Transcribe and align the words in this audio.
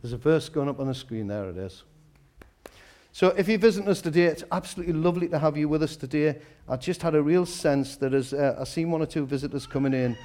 There's 0.00 0.12
a 0.12 0.16
verse 0.16 0.48
going 0.48 0.68
up 0.68 0.78
on 0.78 0.86
the 0.86 0.94
screen. 0.94 1.26
There 1.26 1.50
it 1.50 1.56
is. 1.56 1.82
So, 3.10 3.30
if 3.30 3.48
you're 3.48 3.58
visiting 3.58 3.88
us 3.88 4.00
today, 4.00 4.26
it's 4.26 4.44
absolutely 4.52 4.94
lovely 4.94 5.26
to 5.30 5.40
have 5.40 5.56
you 5.56 5.68
with 5.68 5.82
us 5.82 5.96
today. 5.96 6.38
I 6.68 6.76
just 6.76 7.02
had 7.02 7.16
a 7.16 7.22
real 7.22 7.46
sense 7.46 7.96
that 7.96 8.14
as 8.14 8.32
uh, 8.32 8.58
I've 8.60 8.68
seen 8.68 8.92
one 8.92 9.02
or 9.02 9.06
two 9.06 9.26
visitors 9.26 9.66
coming 9.66 9.92
in, 9.92 10.16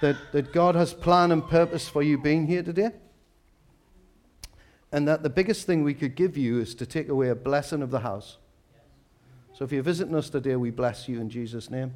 that, 0.00 0.16
that 0.32 0.52
God 0.52 0.74
has 0.74 0.92
plan 0.92 1.30
and 1.30 1.46
purpose 1.46 1.88
for 1.88 2.02
you 2.02 2.18
being 2.18 2.48
here 2.48 2.64
today. 2.64 2.90
And 4.92 5.08
that 5.08 5.22
the 5.22 5.30
biggest 5.30 5.66
thing 5.66 5.82
we 5.82 5.94
could 5.94 6.14
give 6.14 6.36
you 6.36 6.60
is 6.60 6.74
to 6.76 6.86
take 6.86 7.08
away 7.08 7.30
a 7.30 7.34
blessing 7.34 7.80
of 7.80 7.90
the 7.90 8.00
house. 8.00 8.36
So, 9.54 9.64
if 9.64 9.72
you're 9.72 9.82
visiting 9.82 10.14
us 10.14 10.28
today, 10.28 10.56
we 10.56 10.70
bless 10.70 11.08
you 11.08 11.20
in 11.20 11.30
Jesus' 11.30 11.70
name. 11.70 11.94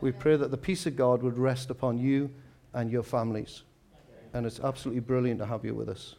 We 0.00 0.12
pray 0.12 0.36
that 0.36 0.50
the 0.50 0.56
peace 0.58 0.86
of 0.86 0.96
God 0.96 1.22
would 1.22 1.38
rest 1.38 1.70
upon 1.70 1.98
you 1.98 2.30
and 2.74 2.90
your 2.90 3.02
families. 3.02 3.62
And 4.34 4.44
it's 4.44 4.60
absolutely 4.60 5.00
brilliant 5.00 5.40
to 5.40 5.46
have 5.46 5.64
you 5.64 5.74
with 5.74 5.88
us. 5.88 6.16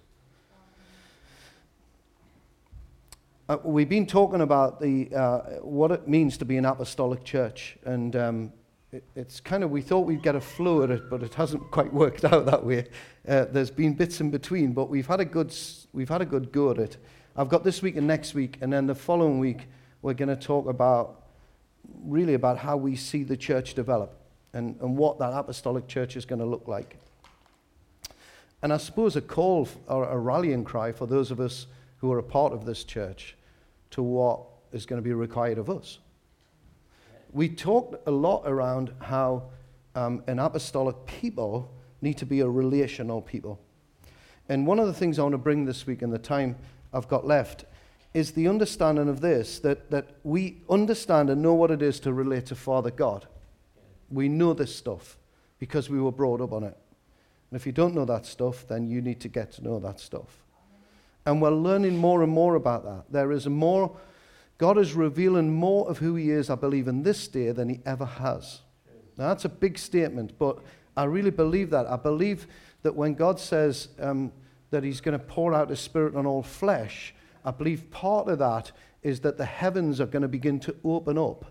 Uh, 3.49 3.57
we've 3.63 3.87
been 3.87 4.05
talking 4.05 4.41
about 4.41 4.81
the, 4.81 5.09
uh, 5.15 5.39
what 5.61 5.91
it 5.91 6.07
means 6.07 6.37
to 6.37 6.45
be 6.45 6.57
an 6.57 6.65
apostolic 6.65 7.23
church, 7.23 7.77
and 7.85 8.15
um, 8.15 8.53
it, 8.91 9.03
it's 9.15 9.39
kind 9.39 9.63
of, 9.63 9.71
we 9.71 9.81
thought 9.81 10.05
we'd 10.05 10.23
get 10.23 10.35
a 10.35 10.41
flow 10.41 10.83
at 10.83 10.91
it, 10.91 11.09
but 11.09 11.21
it 11.23 11.33
hasn't 11.33 11.69
quite 11.71 11.93
worked 11.93 12.23
out 12.31 12.45
that 12.45 12.65
way. 12.65 12.87
Uh, 13.27 13.45
there's 13.45 13.71
been 13.71 13.93
bits 13.93 14.21
in 14.21 14.31
between, 14.31 14.73
but 14.73 14.89
we've 14.89 15.07
had, 15.07 15.19
a 15.19 15.25
good, 15.25 15.53
we've 15.93 16.09
had 16.09 16.21
a 16.21 16.25
good 16.25 16.51
go 16.51 16.71
at 16.71 16.77
it. 16.77 16.97
I've 17.35 17.49
got 17.49 17.63
this 17.63 17.81
week 17.81 17.97
and 17.97 18.07
next 18.07 18.33
week, 18.33 18.57
and 18.61 18.71
then 18.71 18.87
the 18.87 18.95
following 18.95 19.39
week, 19.39 19.67
we're 20.01 20.13
going 20.13 20.29
to 20.29 20.35
talk 20.35 20.67
about, 20.67 21.27
really 22.03 22.33
about 22.33 22.57
how 22.57 22.77
we 22.77 22.95
see 22.95 23.23
the 23.23 23.37
church 23.37 23.73
develop 23.73 24.13
and, 24.53 24.79
and 24.81 24.97
what 24.97 25.19
that 25.19 25.33
apostolic 25.33 25.87
church 25.87 26.15
is 26.15 26.25
going 26.25 26.39
to 26.39 26.45
look 26.45 26.67
like. 26.67 26.97
And 28.61 28.73
I 28.73 28.77
suppose 28.77 29.15
a 29.15 29.21
call 29.21 29.67
or 29.87 30.05
a 30.05 30.17
rallying 30.17 30.63
cry 30.63 30.91
for 30.91 31.05
those 31.05 31.29
of 31.29 31.39
us 31.39 31.67
who 31.97 32.11
are 32.11 32.19
a 32.19 32.23
part 32.23 32.53
of 32.53 32.65
this 32.65 32.83
church 32.83 33.35
to 33.91 34.01
what 34.01 34.41
is 34.71 34.85
going 34.85 35.01
to 35.01 35.03
be 35.03 35.13
required 35.13 35.57
of 35.57 35.69
us. 35.69 35.99
We 37.31 37.49
talked 37.49 38.07
a 38.07 38.11
lot 38.11 38.43
around 38.45 38.93
how 38.99 39.43
um, 39.95 40.23
an 40.27 40.39
apostolic 40.39 40.95
people 41.05 41.71
need 42.01 42.17
to 42.17 42.25
be 42.25 42.39
a 42.39 42.47
relational 42.47 43.21
people. 43.21 43.59
And 44.49 44.65
one 44.65 44.79
of 44.79 44.87
the 44.87 44.93
things 44.93 45.19
I 45.19 45.23
want 45.23 45.33
to 45.33 45.37
bring 45.39 45.65
this 45.65 45.85
week 45.85 46.01
in 46.01 46.09
the 46.09 46.19
time 46.19 46.55
I've 46.93 47.07
got 47.07 47.25
left 47.25 47.65
is 48.13 48.31
the 48.31 48.47
understanding 48.47 49.09
of 49.09 49.21
this 49.21 49.59
that, 49.59 49.91
that 49.91 50.07
we 50.23 50.61
understand 50.69 51.29
and 51.29 51.41
know 51.41 51.53
what 51.53 51.71
it 51.71 51.81
is 51.81 51.99
to 52.01 52.13
relate 52.13 52.45
to 52.47 52.55
Father 52.55 52.91
God. 52.91 53.27
We 54.09 54.29
know 54.29 54.53
this 54.53 54.73
stuff 54.73 55.17
because 55.59 55.89
we 55.89 55.99
were 55.99 56.11
brought 56.11 56.41
up 56.41 56.53
on 56.53 56.63
it. 56.63 56.77
And 57.51 57.59
if 57.59 57.65
you 57.65 57.71
don't 57.71 57.95
know 57.95 58.05
that 58.05 58.25
stuff, 58.25 58.65
then 58.67 58.87
you 58.87 59.01
need 59.01 59.19
to 59.21 59.27
get 59.27 59.51
to 59.53 59.63
know 59.63 59.79
that 59.79 59.99
stuff. 59.99 60.43
And 61.25 61.41
we're 61.41 61.51
learning 61.51 61.97
more 61.97 62.23
and 62.23 62.31
more 62.31 62.55
about 62.55 62.85
that. 62.85 63.11
There 63.11 63.31
is 63.31 63.47
more, 63.47 63.95
God 64.57 64.77
is 64.77 64.93
revealing 64.93 65.53
more 65.53 65.89
of 65.89 65.99
who 65.99 66.15
He 66.15 66.31
is, 66.31 66.49
I 66.49 66.55
believe, 66.55 66.87
in 66.87 67.03
this 67.03 67.27
day 67.27 67.51
than 67.51 67.69
He 67.69 67.79
ever 67.85 68.05
has. 68.05 68.61
Now, 69.17 69.29
that's 69.29 69.45
a 69.45 69.49
big 69.49 69.77
statement, 69.77 70.37
but 70.37 70.59
I 70.95 71.05
really 71.05 71.31
believe 71.31 71.69
that. 71.71 71.87
I 71.87 71.95
believe 71.95 72.47
that 72.83 72.95
when 72.95 73.13
God 73.13 73.39
says 73.39 73.89
um, 73.99 74.31
that 74.71 74.83
He's 74.83 75.01
going 75.01 75.17
to 75.17 75.23
pour 75.23 75.53
out 75.53 75.69
His 75.69 75.79
Spirit 75.79 76.15
on 76.15 76.25
all 76.25 76.43
flesh, 76.43 77.13
I 77.45 77.51
believe 77.51 77.89
part 77.91 78.27
of 78.27 78.39
that 78.39 78.71
is 79.03 79.21
that 79.21 79.37
the 79.37 79.45
heavens 79.45 80.01
are 80.01 80.05
going 80.05 80.21
to 80.21 80.27
begin 80.27 80.59
to 80.61 80.75
open 80.83 81.17
up. 81.17 81.45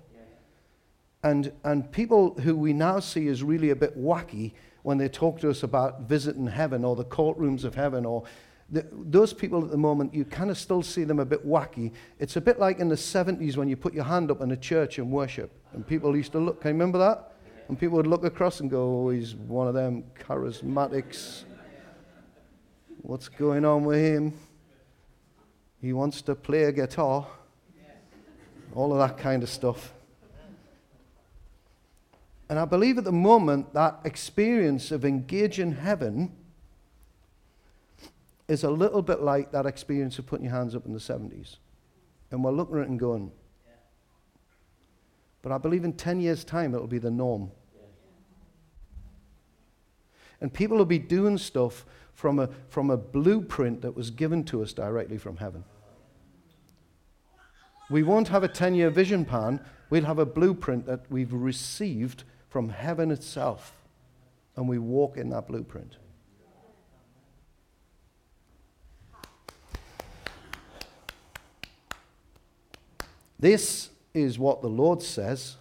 And, 1.23 1.53
and 1.65 1.91
people 1.91 2.39
who 2.41 2.57
we 2.57 2.73
now 2.73 3.01
see 3.01 3.27
as 3.29 3.43
really 3.43 3.71
a 3.71 3.77
bit 3.77 3.99
wacky 3.99 4.53
when 4.83 4.99
they 4.99 5.09
talk 5.09 5.41
to 5.41 5.51
us 5.51 5.65
about 5.65 6.03
visiting 6.03 6.47
heaven 6.47 6.85
or 6.85 6.95
the 6.95 7.05
courtrooms 7.05 7.65
of 7.65 7.75
heaven 7.75 8.05
or 8.05 8.23
the, 8.71 8.87
those 8.91 9.33
people 9.33 9.65
at 9.65 9.71
the 9.71 9.77
moment, 9.77 10.13
you 10.13 10.25
kind 10.25 10.51
of 10.51 10.59
still 10.59 10.83
see 10.83 11.05
them 11.05 11.21
a 11.21 11.25
bit 11.25 11.47
wacky. 11.47 11.93
It's 12.19 12.37
a 12.37 12.41
bit 12.41 12.59
like 12.59 12.81
in 12.81 12.89
the 12.89 12.97
70s 12.97 13.57
when 13.57 13.69
you 13.69 13.77
put 13.77 13.95
your 13.95 14.05
hand 14.05 14.31
up 14.31 14.41
in 14.41 14.51
a 14.51 14.57
church 14.57 14.99
and 14.99 15.11
worship. 15.11 15.53
And 15.73 15.87
people 15.87 16.17
used 16.17 16.33
to 16.33 16.39
look, 16.39 16.61
can 16.61 16.71
you 16.71 16.75
remember 16.75 16.99
that? 16.99 17.33
And 17.69 17.79
people 17.79 17.97
would 17.97 18.07
look 18.07 18.25
across 18.25 18.61
and 18.61 18.71
go, 18.71 19.07
oh, 19.07 19.11
he's 19.11 19.35
one 19.35 19.69
of 19.69 19.75
them 19.75 20.05
charismatics. 20.19 21.45
What's 23.03 23.29
going 23.29 23.65
on 23.65 23.85
with 23.85 23.99
him? 23.99 24.35
He 25.81 25.93
wants 25.93 26.23
to 26.23 26.35
play 26.35 26.65
a 26.65 26.73
guitar. 26.73 27.27
All 28.75 28.93
of 28.93 28.99
that 28.99 29.19
kind 29.19 29.43
of 29.43 29.49
stuff. 29.49 29.93
And 32.49 32.59
I 32.59 32.65
believe 32.65 32.99
at 32.99 33.05
the 33.05 33.13
moment 33.13 33.75
that 33.75 34.01
experience 34.05 34.91
of 34.91 35.05
engaging 35.05 35.73
heaven 35.73 36.33
is 38.49 38.65
a 38.65 38.71
little 38.71 39.03
bit 39.03 39.21
like 39.21 39.51
that 39.53 39.67
experience 39.67 40.19
of 40.19 40.27
putting 40.27 40.45
your 40.45 40.55
hands 40.55 40.75
up 40.75 40.87
in 40.87 40.93
the 40.93 40.99
70s. 40.99 41.57
And 42.31 42.45
we're 42.45 42.53
looking 42.53 42.77
at 42.77 42.83
it 42.83 42.89
and 42.89 42.99
going, 42.99 43.33
but 45.43 45.53
I 45.53 45.59
believe 45.59 45.85
in 45.85 45.93
10 45.93 46.21
years' 46.21 46.45
time 46.45 46.75
it'll 46.75 46.87
be 46.87 46.99
the 46.99 47.11
norm. 47.11 47.51
And 50.41 50.53
people 50.53 50.77
will 50.77 50.85
be 50.85 50.99
doing 50.99 51.39
stuff 51.39 51.87
from 52.15 52.39
a, 52.39 52.49
from 52.69 52.91
a 52.91 52.97
blueprint 52.97 53.83
that 53.83 53.95
was 53.95 54.11
given 54.11 54.43
to 54.45 54.63
us 54.63 54.73
directly 54.73 55.19
from 55.19 55.37
heaven. 55.37 55.65
We 57.89 58.03
won't 58.03 58.29
have 58.29 58.43
a 58.43 58.49
10 58.49 58.75
year 58.75 58.91
vision 58.91 59.25
plan, 59.25 59.61
we'll 59.91 60.05
have 60.05 60.19
a 60.19 60.27
blueprint 60.27 60.87
that 60.87 61.09
we've 61.11 61.33
received 61.33 62.25
from 62.49 62.71
heaven 62.71 63.11
itself. 63.11 63.77
And 64.57 64.69
we 64.69 64.79
walk 64.79 65.17
in 65.17 65.29
that 65.31 65.47
blueprint. 65.47 65.97
This 73.39 73.91
is 74.15 74.39
what 74.39 74.63
the 74.63 74.69
Lord 74.69 75.03
says 75.03 75.57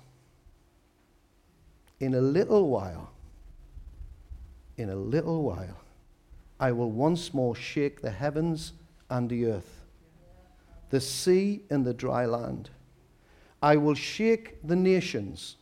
in 1.99 2.13
a 2.13 2.21
little 2.21 2.69
while, 2.69 3.11
in 4.77 4.89
a 4.89 4.95
little 4.95 5.43
while, 5.43 5.81
I 6.59 6.71
will 6.71 6.91
once 6.91 7.33
more 7.33 7.55
shake 7.55 8.01
the 8.01 8.11
heavens 8.11 8.73
and 9.09 9.29
the 9.29 9.45
earth, 9.45 9.81
the 10.89 11.01
sea 11.01 11.63
and 11.69 11.85
the 11.85 11.93
dry 11.93 12.25
land. 12.25 12.69
I 13.61 13.77
will 13.77 13.95
shake 13.95 14.57
the 14.63 14.75
nations. 14.75 15.57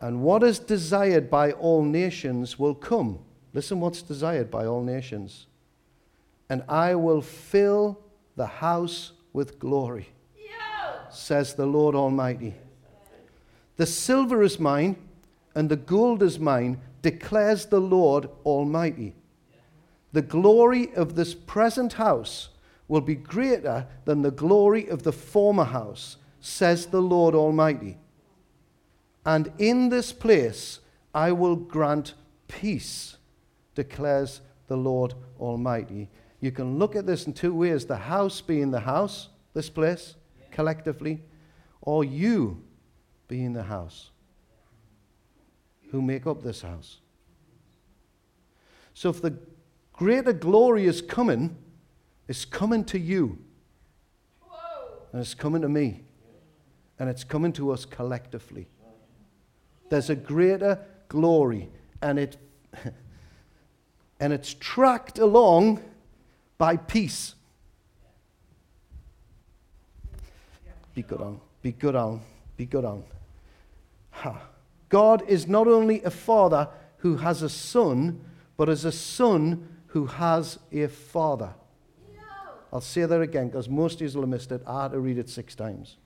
And 0.00 0.22
what 0.22 0.42
is 0.42 0.58
desired 0.58 1.30
by 1.30 1.52
all 1.52 1.82
nations 1.84 2.58
will 2.58 2.74
come. 2.74 3.18
Listen, 3.52 3.80
what's 3.80 4.00
desired 4.00 4.50
by 4.50 4.64
all 4.64 4.82
nations. 4.82 5.46
And 6.48 6.62
I 6.68 6.94
will 6.94 7.20
fill 7.20 8.00
the 8.40 8.46
house 8.46 9.12
with 9.34 9.58
glory, 9.58 10.08
says 11.10 11.52
the 11.52 11.66
Lord 11.66 11.94
Almighty. 11.94 12.54
The 13.76 13.84
silver 13.84 14.42
is 14.42 14.58
mine, 14.58 14.96
and 15.54 15.68
the 15.68 15.76
gold 15.76 16.22
is 16.22 16.38
mine, 16.38 16.80
declares 17.02 17.66
the 17.66 17.82
Lord 17.82 18.30
Almighty. 18.46 19.14
The 20.14 20.22
glory 20.22 20.94
of 20.94 21.16
this 21.16 21.34
present 21.34 21.92
house 21.92 22.48
will 22.88 23.02
be 23.02 23.14
greater 23.14 23.86
than 24.06 24.22
the 24.22 24.30
glory 24.30 24.88
of 24.88 25.02
the 25.02 25.12
former 25.12 25.64
house, 25.64 26.16
says 26.40 26.86
the 26.86 27.02
Lord 27.02 27.34
Almighty. 27.34 27.98
And 29.26 29.52
in 29.58 29.90
this 29.90 30.14
place 30.14 30.80
I 31.14 31.32
will 31.32 31.56
grant 31.56 32.14
peace, 32.48 33.18
declares 33.74 34.40
the 34.66 34.78
Lord 34.78 35.12
Almighty. 35.38 36.08
You 36.40 36.50
can 36.50 36.78
look 36.78 36.96
at 36.96 37.06
this 37.06 37.26
in 37.26 37.32
two 37.32 37.54
ways 37.54 37.84
the 37.84 37.96
house 37.96 38.40
being 38.40 38.70
the 38.70 38.80
house, 38.80 39.28
this 39.52 39.68
place, 39.68 40.14
collectively, 40.50 41.22
or 41.82 42.04
you 42.04 42.62
being 43.28 43.52
the 43.52 43.62
house 43.62 44.10
who 45.90 46.00
make 46.00 46.26
up 46.26 46.42
this 46.42 46.62
house. 46.62 47.00
So 48.94 49.10
if 49.10 49.20
the 49.20 49.36
greater 49.92 50.32
glory 50.32 50.86
is 50.86 51.02
coming, 51.02 51.56
it's 52.28 52.44
coming 52.44 52.84
to 52.84 52.98
you. 52.98 53.38
And 55.12 55.20
it's 55.20 55.34
coming 55.34 55.62
to 55.62 55.68
me. 55.68 56.04
And 56.98 57.08
it's 57.08 57.24
coming 57.24 57.52
to 57.54 57.72
us 57.72 57.84
collectively. 57.84 58.68
There's 59.88 60.10
a 60.10 60.14
greater 60.14 60.78
glory, 61.08 61.68
and 62.00 62.18
it 62.18 62.36
and 64.20 64.32
it's 64.32 64.54
tracked 64.54 65.18
along 65.18 65.82
by 66.60 66.76
peace. 66.76 67.34
Be 70.94 71.00
good 71.00 71.22
on, 71.22 71.40
be 71.62 71.72
good 71.72 71.96
on, 71.96 72.20
be 72.58 72.66
good 72.66 72.84
on. 72.84 73.02
Ha. 74.10 74.42
God 74.90 75.26
is 75.26 75.48
not 75.48 75.66
only 75.66 76.02
a 76.02 76.10
father 76.10 76.68
who 76.98 77.16
has 77.16 77.40
a 77.40 77.48
son, 77.48 78.22
but 78.58 78.68
as 78.68 78.84
a 78.84 78.92
son 78.92 79.68
who 79.86 80.04
has 80.04 80.58
a 80.70 80.86
father. 80.88 81.54
I'll 82.70 82.82
say 82.82 83.06
that 83.06 83.22
again 83.22 83.48
because 83.48 83.70
most 83.70 83.94
of 83.94 84.02
you 84.02 84.14
will 84.14 84.24
have 84.24 84.28
missed 84.28 84.52
it. 84.52 84.62
I 84.66 84.82
had 84.82 84.92
to 84.92 85.00
read 85.00 85.16
it 85.16 85.30
six 85.30 85.54
times. 85.54 85.96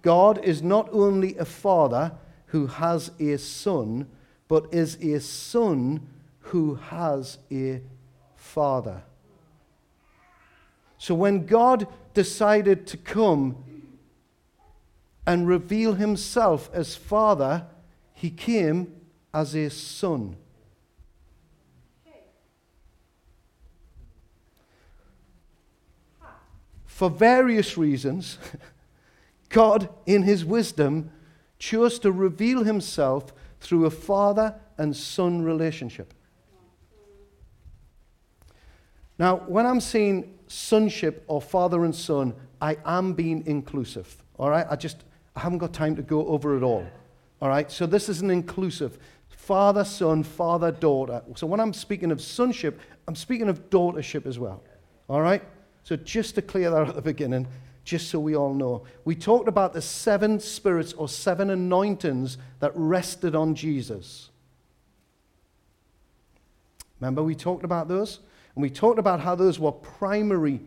God 0.00 0.42
is 0.42 0.62
not 0.62 0.88
only 0.92 1.36
a 1.36 1.44
father 1.44 2.12
who 2.46 2.68
has 2.68 3.10
a 3.20 3.36
son, 3.36 4.08
but 4.48 4.72
is 4.72 4.94
a 5.02 5.20
son 5.20 6.08
who 6.38 6.76
has 6.76 7.36
a 7.52 7.82
father. 8.34 9.02
So 11.00 11.14
when 11.14 11.46
God 11.46 11.88
decided 12.12 12.86
to 12.88 12.98
come 12.98 13.56
and 15.26 15.48
reveal 15.48 15.94
himself 15.94 16.68
as 16.74 16.94
father, 16.94 17.64
he 18.12 18.28
came 18.28 19.00
as 19.32 19.56
a 19.56 19.70
son. 19.70 20.36
For 26.84 27.08
various 27.08 27.78
reasons, 27.78 28.36
God, 29.48 29.88
in 30.04 30.24
his 30.24 30.44
wisdom, 30.44 31.10
chose 31.58 31.98
to 32.00 32.12
reveal 32.12 32.64
himself 32.64 33.32
through 33.58 33.86
a 33.86 33.90
father 33.90 34.54
and 34.76 34.94
son 34.94 35.40
relationship. 35.40 36.12
Now, 39.18 39.36
when 39.36 39.64
I'm 39.64 39.80
saying 39.80 40.36
sonship 40.50 41.24
or 41.28 41.40
father 41.40 41.84
and 41.84 41.94
son, 41.94 42.34
I 42.60 42.76
am 42.84 43.12
being 43.12 43.44
inclusive. 43.46 44.22
All 44.38 44.50
right? 44.50 44.66
I 44.68 44.76
just 44.76 45.04
I 45.36 45.40
haven't 45.40 45.58
got 45.58 45.72
time 45.72 45.96
to 45.96 46.02
go 46.02 46.26
over 46.26 46.56
it 46.56 46.62
all. 46.62 46.86
All 47.40 47.48
right? 47.48 47.70
So 47.70 47.86
this 47.86 48.08
is 48.08 48.20
an 48.20 48.30
inclusive 48.30 48.98
father, 49.28 49.84
son, 49.84 50.22
father, 50.22 50.70
daughter. 50.70 51.22
So 51.36 51.46
when 51.46 51.60
I'm 51.60 51.72
speaking 51.72 52.10
of 52.10 52.20
sonship, 52.20 52.80
I'm 53.06 53.14
speaking 53.14 53.48
of 53.48 53.70
daughtership 53.70 54.26
as 54.26 54.38
well. 54.38 54.62
All 55.08 55.20
right? 55.20 55.42
So 55.84 55.96
just 55.96 56.34
to 56.34 56.42
clear 56.42 56.70
that 56.70 56.88
at 56.88 56.94
the 56.94 57.02
beginning, 57.02 57.46
just 57.84 58.10
so 58.10 58.20
we 58.20 58.36
all 58.36 58.54
know. 58.54 58.84
We 59.04 59.14
talked 59.14 59.48
about 59.48 59.72
the 59.72 59.82
seven 59.82 60.38
spirits 60.40 60.92
or 60.92 61.08
seven 61.08 61.50
anointings 61.50 62.38
that 62.58 62.72
rested 62.74 63.34
on 63.34 63.54
Jesus. 63.54 64.30
Remember, 67.00 67.22
we 67.22 67.34
talked 67.34 67.64
about 67.64 67.88
those? 67.88 68.20
And 68.54 68.62
we 68.62 68.70
talked 68.70 68.98
about 68.98 69.20
how 69.20 69.34
those 69.34 69.58
were 69.58 69.72
primary 69.72 70.60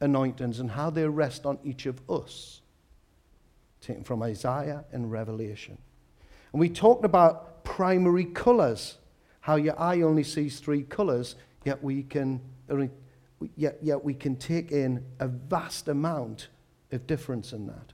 anointings 0.00 0.60
and 0.60 0.70
how 0.70 0.90
they 0.90 1.06
rest 1.06 1.46
on 1.46 1.58
each 1.64 1.86
of 1.86 2.00
us, 2.08 2.60
taken 3.80 4.04
from 4.04 4.22
Isaiah 4.22 4.84
and 4.92 5.10
Revelation. 5.10 5.78
And 6.52 6.60
we 6.60 6.68
talked 6.68 7.04
about 7.04 7.64
primary 7.64 8.24
colors, 8.24 8.98
how 9.40 9.56
your 9.56 9.78
eye 9.80 10.02
only 10.02 10.24
sees 10.24 10.60
three 10.60 10.82
colors, 10.82 11.34
yet 11.64 11.82
we 11.82 12.02
can, 12.02 12.40
yet, 13.56 13.78
yet 13.82 14.04
we 14.04 14.14
can 14.14 14.36
take 14.36 14.72
in 14.72 15.04
a 15.20 15.28
vast 15.28 15.88
amount 15.88 16.48
of 16.92 17.06
difference 17.06 17.52
in 17.52 17.66
that. 17.66 17.92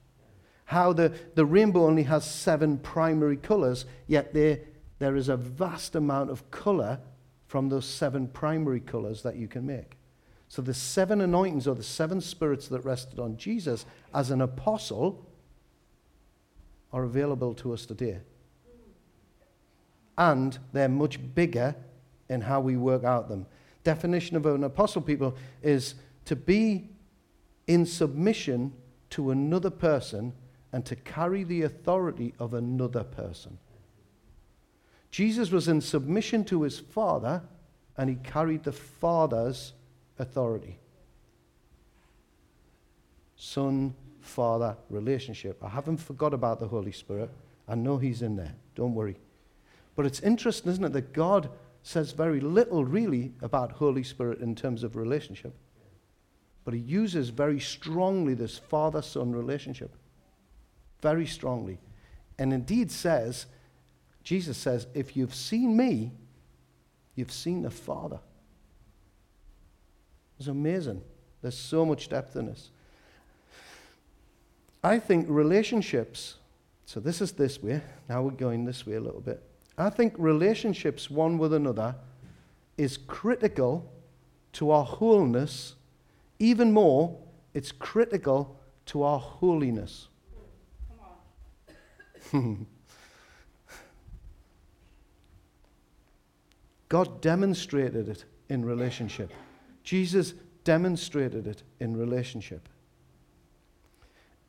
How 0.67 0.93
the, 0.93 1.13
the 1.35 1.45
rainbow 1.45 1.87
only 1.87 2.05
has 2.05 2.25
seven 2.25 2.79
primary 2.79 3.37
colors, 3.37 3.85
yet 4.07 4.33
there, 4.33 4.61
there 4.99 5.17
is 5.17 5.29
a 5.29 5.37
vast 5.37 5.95
amount 5.95 6.31
of 6.31 6.51
color 6.51 7.01
from 7.53 7.69
those 7.69 7.85
seven 7.85 8.27
primary 8.27 8.81
colors 8.81 9.21
that 9.21 9.37
you 9.37 9.47
can 9.47 9.67
make. 9.67 9.99
So 10.49 10.63
the 10.63 10.73
seven 10.73 11.21
anointings 11.21 11.69
or 11.69 11.75
the 11.75 11.83
seven 11.83 12.23
spirits 12.23 12.67
that 12.69 12.81
rested 12.81 13.19
on 13.19 13.37
Jesus 13.37 13.85
as 14.15 14.31
an 14.31 14.41
apostle 14.41 15.29
are 16.95 17.03
available 17.03 17.53
to 17.57 17.75
us 17.75 17.85
today. 17.85 18.21
And 20.17 20.59
they're 20.73 20.89
much 20.89 21.19
bigger 21.35 21.77
in 22.31 22.41
how 22.41 22.63
we 22.63 22.79
work 22.79 23.05
out 23.05 23.29
them. 23.29 23.45
Definition 23.85 24.39
of 24.39 24.47
an 24.47 24.65
apostle, 24.65 25.03
people, 25.03 25.37
is 25.63 25.97
to 26.25 26.35
be 26.35 26.89
in 27.67 27.85
submission 27.85 28.73
to 29.11 29.31
another 29.31 29.69
person 29.69 30.33
and 30.73 30.87
to 30.87 30.97
carry 30.97 31.45
the 31.45 31.65
authority 31.65 32.33
of 32.39 32.55
another 32.55 33.05
person. 33.05 33.59
Jesus 35.13 35.53
was 35.53 35.69
in 35.69 35.81
submission 35.81 36.43
to 36.47 36.63
his 36.63 36.81
Father 36.81 37.43
and 37.97 38.09
he 38.09 38.17
carried 38.17 38.65
the 38.65 38.73
Father's 38.73 39.75
authority. 40.19 40.79
Son 43.37 43.95
Father 44.21 44.77
relationship. 44.89 45.63
I 45.63 45.69
haven't 45.69 45.99
forgot 45.99 46.33
about 46.33 46.61
the 46.61 46.67
Holy 46.67 46.93
Spirit. 46.93 47.29
I 47.69 47.75
know 47.75 47.99
he's 47.99 48.23
in 48.23 48.37
there. 48.37 48.55
Don't 48.75 48.95
worry. 48.95 49.17
But 49.95 50.07
it's 50.07 50.21
interesting, 50.21 50.73
isn't 50.73 50.85
it, 50.85 50.93
that 50.95 51.13
God 51.13 51.51
says 51.83 52.13
very 52.13 52.41
little 52.41 52.85
really 52.85 53.33
about 53.43 53.73
Holy 53.73 54.05
Spirit 54.05 54.41
in 54.41 54.55
terms 54.55 54.83
of 54.83 54.97
relationship. 54.97 55.53
But 56.65 56.73
he 56.73 56.81
uses 56.81 57.29
very 57.29 57.61
strongly 57.61 58.33
this 58.33 58.57
father 58.57 59.03
son 59.03 59.33
relationship. 59.33 59.95
Very 61.03 61.27
strongly. 61.27 61.81
And 62.39 62.53
indeed 62.53 62.91
says, 62.91 63.47
Jesus 64.23 64.57
says, 64.57 64.87
if 64.95 65.17
you've 65.17 65.35
seen 65.35 65.77
me, 65.77 66.13
you've 67.15 67.33
seen 67.33 67.63
the 67.63 67.71
Father. 67.71 68.21
It's 70.39 70.49
amazing. 70.49 71.03
There's 71.41 71.57
so 71.57 71.85
much 71.85 72.09
depth 72.09 72.37
in 72.37 72.47
this. 72.47 72.71
I 74.85 74.99
think 74.99 75.27
relationships, 75.29 76.37
so 76.87 77.01
this 77.01 77.21
is 77.21 77.33
this 77.33 77.63
way, 77.63 77.81
now 78.09 78.23
we're 78.23 78.31
going 78.31 78.65
this 78.65 78.87
way 78.87 78.95
a 78.95 79.01
little 79.01 79.21
bit. 79.21 79.43
I 79.79 79.91
think 79.91 80.15
relationships 80.19 81.11
one 81.11 81.39
with 81.39 81.53
another 81.55 81.95
is 82.77 82.97
critical 82.97 83.91
to 84.55 84.71
our 84.71 84.85
wholeness 84.85 85.75
even 86.43 86.73
more, 86.73 87.17
it's 87.55 87.71
critical 87.71 88.59
to 88.87 89.05
our 89.05 89.21
holiness. 89.21 90.09
God 96.93 97.23
demonstrated 97.23 98.07
it 98.11 98.27
in 98.51 98.67
relationship. 98.67 99.33
Jesus 99.83 100.35
demonstrated 100.63 101.47
it 101.47 101.63
in 101.81 101.97
relationship. 101.97 102.69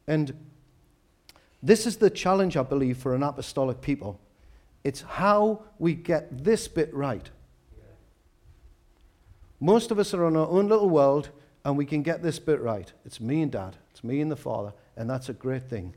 And 0.07 0.35
this 1.61 1.87
is 1.87 1.95
the 1.95 2.09
challenge, 2.09 2.57
I 2.57 2.63
believe, 2.63 2.97
for 2.97 3.15
an 3.15 3.23
apostolic 3.23 3.79
people. 3.79 4.19
It's 4.83 5.03
how 5.03 5.63
we 5.79 5.93
get 5.93 6.43
this 6.43 6.67
bit 6.67 6.93
right. 6.93 7.29
Most 9.61 9.89
of 9.89 9.97
us 9.97 10.13
are 10.13 10.27
in 10.27 10.35
our 10.35 10.49
own 10.49 10.67
little 10.67 10.89
world 10.89 11.29
and 11.63 11.77
we 11.77 11.85
can 11.85 12.03
get 12.03 12.21
this 12.21 12.39
bit 12.39 12.59
right. 12.59 12.91
It's 13.05 13.21
me 13.21 13.41
and 13.41 13.53
dad, 13.53 13.77
it's 13.91 14.03
me 14.03 14.19
and 14.19 14.29
the 14.29 14.35
father, 14.35 14.73
and 14.97 15.09
that's 15.09 15.29
a 15.29 15.33
great 15.33 15.69
thing. 15.69 15.95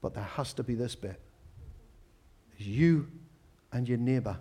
But 0.00 0.14
there 0.14 0.24
has 0.24 0.54
to 0.54 0.62
be 0.62 0.74
this 0.74 0.94
bit 0.94 1.20
it's 2.56 2.66
you 2.66 3.08
and 3.72 3.86
your 3.86 3.98
neighbor. 3.98 4.38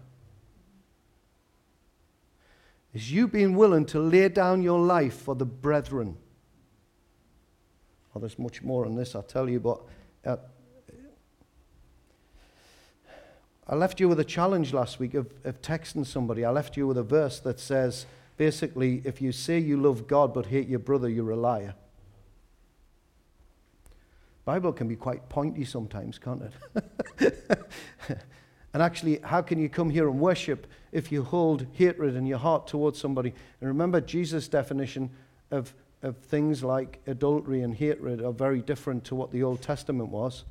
Is 2.93 3.11
you 3.11 3.27
being 3.27 3.55
willing 3.55 3.85
to 3.87 3.99
lay 3.99 4.29
down 4.29 4.61
your 4.61 4.79
life 4.79 5.13
for 5.13 5.35
the 5.35 5.45
brethren? 5.45 6.17
Oh, 8.15 8.19
there's 8.19 8.39
much 8.39 8.63
more 8.63 8.85
on 8.85 8.95
this, 8.95 9.15
I'll 9.15 9.21
tell 9.21 9.47
you, 9.47 9.59
but 9.59 9.81
uh, 10.25 10.37
I 13.67 13.75
left 13.75 13.99
you 13.99 14.09
with 14.09 14.19
a 14.19 14.25
challenge 14.25 14.73
last 14.73 14.99
week 14.99 15.13
of, 15.13 15.31
of 15.43 15.61
texting 15.61 16.05
somebody. 16.05 16.43
I 16.43 16.49
left 16.49 16.75
you 16.75 16.87
with 16.87 16.97
a 16.97 17.03
verse 17.03 17.39
that 17.41 17.59
says, 17.59 18.07
Basically, 18.35 19.01
if 19.03 19.21
you 19.21 19.31
say 19.33 19.59
you 19.59 19.75
love 19.75 20.07
God 20.07 20.33
but 20.33 20.45
hate 20.45 20.69
your 20.69 20.79
brother, 20.79 21.09
you're 21.09 21.31
a 21.31 21.35
liar. 21.35 21.75
Bible 24.45 24.71
can 24.71 24.87
be 24.87 24.95
quite 24.95 25.27
pointy 25.29 25.65
sometimes, 25.65 26.17
can't 26.17 26.49
it? 27.19 27.37
and 28.73 28.83
actually, 28.83 29.19
how 29.23 29.41
can 29.41 29.59
you 29.59 29.67
come 29.67 29.89
here 29.89 30.07
and 30.07 30.19
worship 30.19 30.67
if 30.91 31.11
you 31.11 31.23
hold 31.23 31.65
hatred 31.73 32.15
in 32.15 32.25
your 32.25 32.37
heart 32.37 32.67
towards 32.67 32.99
somebody? 32.99 33.33
And 33.61 33.67
remember, 33.67 33.99
Jesus' 33.99 34.47
definition 34.47 35.09
of, 35.49 35.73
of 36.03 36.17
things 36.17 36.63
like 36.63 36.99
adultery 37.07 37.63
and 37.63 37.73
hatred 37.73 38.21
are 38.21 38.31
very 38.31 38.61
different 38.61 39.03
to 39.05 39.15
what 39.15 39.31
the 39.31 39.41
Old 39.41 39.61
Testament 39.61 40.09
was. 40.09 40.45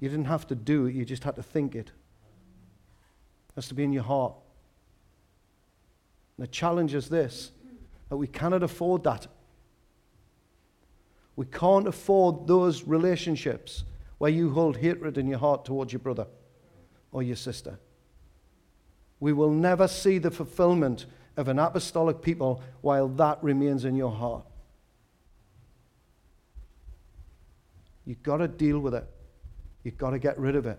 You 0.00 0.08
didn't 0.08 0.24
have 0.24 0.46
to 0.48 0.54
do 0.54 0.86
it, 0.86 0.94
you 0.94 1.04
just 1.04 1.24
had 1.24 1.36
to 1.36 1.42
think 1.42 1.74
it. 1.74 1.88
It 1.88 3.54
has 3.56 3.68
to 3.68 3.74
be 3.74 3.84
in 3.84 3.92
your 3.92 4.04
heart. 4.04 4.34
And 6.36 6.44
the 6.44 6.50
challenge 6.50 6.94
is 6.94 7.08
this 7.08 7.50
that 8.08 8.16
we 8.16 8.26
cannot 8.26 8.62
afford 8.62 9.04
that. 9.04 9.26
We 11.36 11.46
can't 11.46 11.88
afford 11.88 12.46
those 12.46 12.84
relationships 12.84 13.84
where 14.18 14.30
you 14.30 14.50
hold 14.50 14.76
hatred 14.78 15.18
in 15.18 15.26
your 15.26 15.38
heart 15.38 15.64
towards 15.64 15.92
your 15.92 16.00
brother 16.00 16.26
or 17.14 17.22
your 17.22 17.36
sister. 17.36 17.78
We 19.20 19.32
will 19.32 19.52
never 19.52 19.88
see 19.88 20.18
the 20.18 20.32
fulfillment 20.32 21.06
of 21.36 21.48
an 21.48 21.58
apostolic 21.58 22.20
people 22.20 22.60
while 22.82 23.08
that 23.08 23.42
remains 23.42 23.84
in 23.84 23.94
your 23.94 24.10
heart. 24.10 24.44
You've 28.04 28.22
got 28.22 28.38
to 28.38 28.48
deal 28.48 28.80
with 28.80 28.94
it, 28.94 29.06
you've 29.84 29.96
got 29.96 30.10
to 30.10 30.18
get 30.18 30.38
rid 30.38 30.56
of 30.56 30.66
it. 30.66 30.78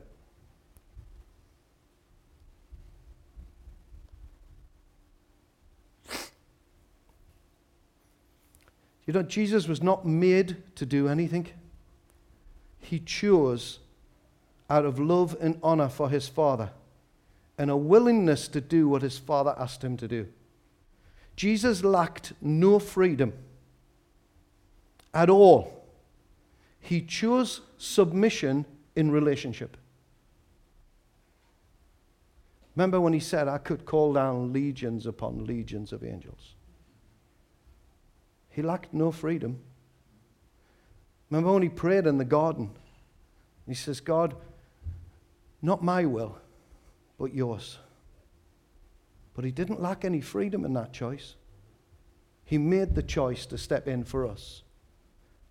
You 9.08 9.14
know, 9.14 9.24
Jesus 9.24 9.68
was 9.68 9.82
not 9.82 10.06
made 10.06 10.58
to 10.76 10.86
do 10.86 11.08
anything. 11.08 11.48
He 12.80 13.00
chose 13.00 13.80
out 14.70 14.86
of 14.86 15.00
love 15.00 15.36
and 15.40 15.60
honor 15.62 15.90
for 15.90 16.10
his 16.10 16.28
Father 16.28 16.72
and 17.58 17.70
a 17.70 17.78
willingness 17.78 18.48
to 18.50 18.62
do 18.62 18.88
what 18.88 19.02
his 19.02 19.18
Father 19.18 19.56
asked 19.58 19.84
him 19.84 19.98
to 19.98 20.08
do. 20.08 20.28
Jesus 21.36 21.84
lacked 21.84 22.34
no 22.42 22.80
freedom 22.80 23.34
at 25.14 25.30
all. 25.30 25.86
He 26.80 27.02
chose 27.02 27.62
submission 27.78 28.66
in 28.96 29.12
relationship. 29.12 29.78
Remember 32.76 33.00
when 33.00 33.14
he 33.14 33.20
said, 33.20 33.48
I 33.48 33.58
could 33.58 33.86
call 33.86 34.14
down 34.14 34.52
legions 34.52 35.06
upon 35.06 35.46
legions 35.46 35.94
of 35.94 36.04
angels? 36.04 36.56
He 38.50 38.62
lacked 38.62 38.94
no 38.94 39.12
freedom. 39.12 39.60
Remember 41.30 41.54
when 41.54 41.64
he 41.64 41.70
prayed 41.70 42.06
in 42.06 42.18
the 42.18 42.26
garden? 42.26 42.70
He 43.68 43.74
says, 43.74 44.00
God, 44.00 44.36
not 45.62 45.84
my 45.84 46.06
will, 46.06 46.38
but 47.18 47.34
yours. 47.34 47.78
But 49.34 49.46
he 49.46 49.52
didn't 49.52 49.82
lack 49.82 50.06
any 50.06 50.22
freedom 50.22 50.66
in 50.66 50.74
that 50.74 50.94
choice. 50.94 51.36
He 52.46 52.58
made 52.58 52.96
the 52.96 53.04
choice 53.04 53.46
to 53.48 53.58
step 53.58 53.88
in 53.88 54.04
for 54.04 54.26
us 54.26 54.64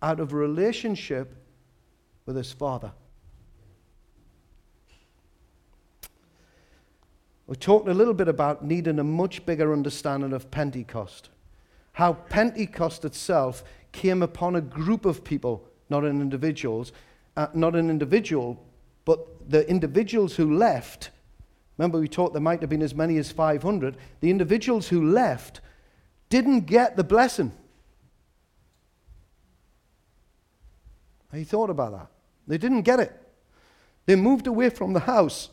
out 0.01 0.19
of 0.19 0.33
relationship 0.33 1.35
with 2.25 2.35
his 2.35 2.51
Father. 2.51 2.91
We 7.47 7.55
talked 7.55 7.87
a 7.87 7.93
little 7.93 8.13
bit 8.13 8.27
about 8.27 8.65
needing 8.65 8.99
a 8.99 9.03
much 9.03 9.45
bigger 9.45 9.71
understanding 9.71 10.33
of 10.33 10.49
Pentecost. 10.49 11.29
How 11.93 12.13
Pentecost 12.13 13.05
itself 13.05 13.63
came 13.91 14.23
upon 14.23 14.55
a 14.55 14.61
group 14.61 15.05
of 15.05 15.23
people, 15.23 15.67
not 15.89 16.03
an 16.03 16.21
individuals, 16.21 16.91
uh, 17.37 17.47
not 17.53 17.75
an 17.75 17.89
individual, 17.89 18.63
but 19.05 19.49
the 19.49 19.67
individuals 19.69 20.35
who 20.35 20.57
left 20.57 21.11
Remember, 21.77 21.99
we 21.99 22.07
talked 22.07 22.33
there 22.33 22.41
might 22.41 22.61
have 22.61 22.69
been 22.69 22.81
as 22.81 22.95
many 22.95 23.17
as 23.17 23.31
500. 23.31 23.97
The 24.21 24.29
individuals 24.29 24.87
who 24.87 25.11
left 25.11 25.59
didn't 26.29 26.61
get 26.61 26.95
the 26.95 27.03
blessing. 27.03 27.51
Have 31.31 31.39
you 31.39 31.45
thought 31.45 31.69
about 31.69 31.91
that? 31.91 32.07
They 32.47 32.57
didn't 32.57 32.83
get 32.83 32.99
it. 32.99 33.11
They 34.05 34.15
moved 34.15 34.47
away 34.47 34.69
from 34.69 34.93
the 34.93 35.01
house. 35.01 35.49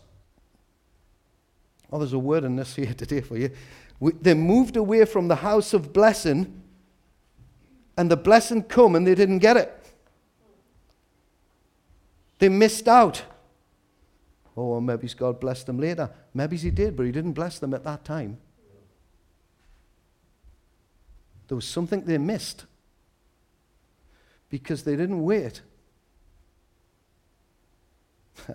Oh, 1.91 1.99
there's 1.99 2.13
a 2.13 2.19
word 2.19 2.45
in 2.45 2.57
this 2.57 2.77
here 2.77 2.95
today 2.97 3.21
for 3.21 3.37
you. 3.37 3.51
They 4.21 4.35
moved 4.35 4.77
away 4.77 5.05
from 5.05 5.29
the 5.29 5.37
house 5.37 5.75
of 5.75 5.93
blessing, 5.93 6.61
and 7.97 8.11
the 8.11 8.17
blessing 8.17 8.63
come, 8.63 8.95
and 8.97 9.07
they 9.07 9.15
didn't 9.15 9.39
get 9.39 9.57
it. 9.57 9.73
They 12.39 12.49
missed 12.49 12.89
out. 12.89 13.23
Oh, 14.57 14.73
well, 14.73 14.81
maybe 14.81 15.09
God 15.09 15.41
blessed 15.41 15.67
them 15.67 15.79
later. 15.79 16.11
Maybe 16.35 16.57
He 16.57 16.71
did, 16.71 16.97
but 16.97 17.07
He 17.07 17.13
didn't 17.13 17.33
bless 17.33 17.59
them 17.59 17.73
at 17.75 17.85
that 17.85 18.05
time. 18.05 18.39
There 21.49 21.57
was 21.57 21.67
something 21.67 22.05
they 22.05 22.19
missed 22.19 22.67
because 24.49 24.85
they 24.85 24.97
didn't 24.97 25.23
wait. 25.23 25.63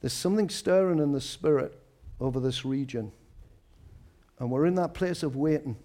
There's 0.00 0.12
something 0.12 0.48
stirring 0.48 0.98
in 0.98 1.12
the 1.12 1.20
spirit 1.20 1.78
over 2.20 2.40
this 2.40 2.64
region. 2.64 3.12
And 4.38 4.50
we're 4.50 4.66
in 4.66 4.74
that 4.76 4.94
place 4.94 5.22
of 5.22 5.36
waiting. 5.36 5.76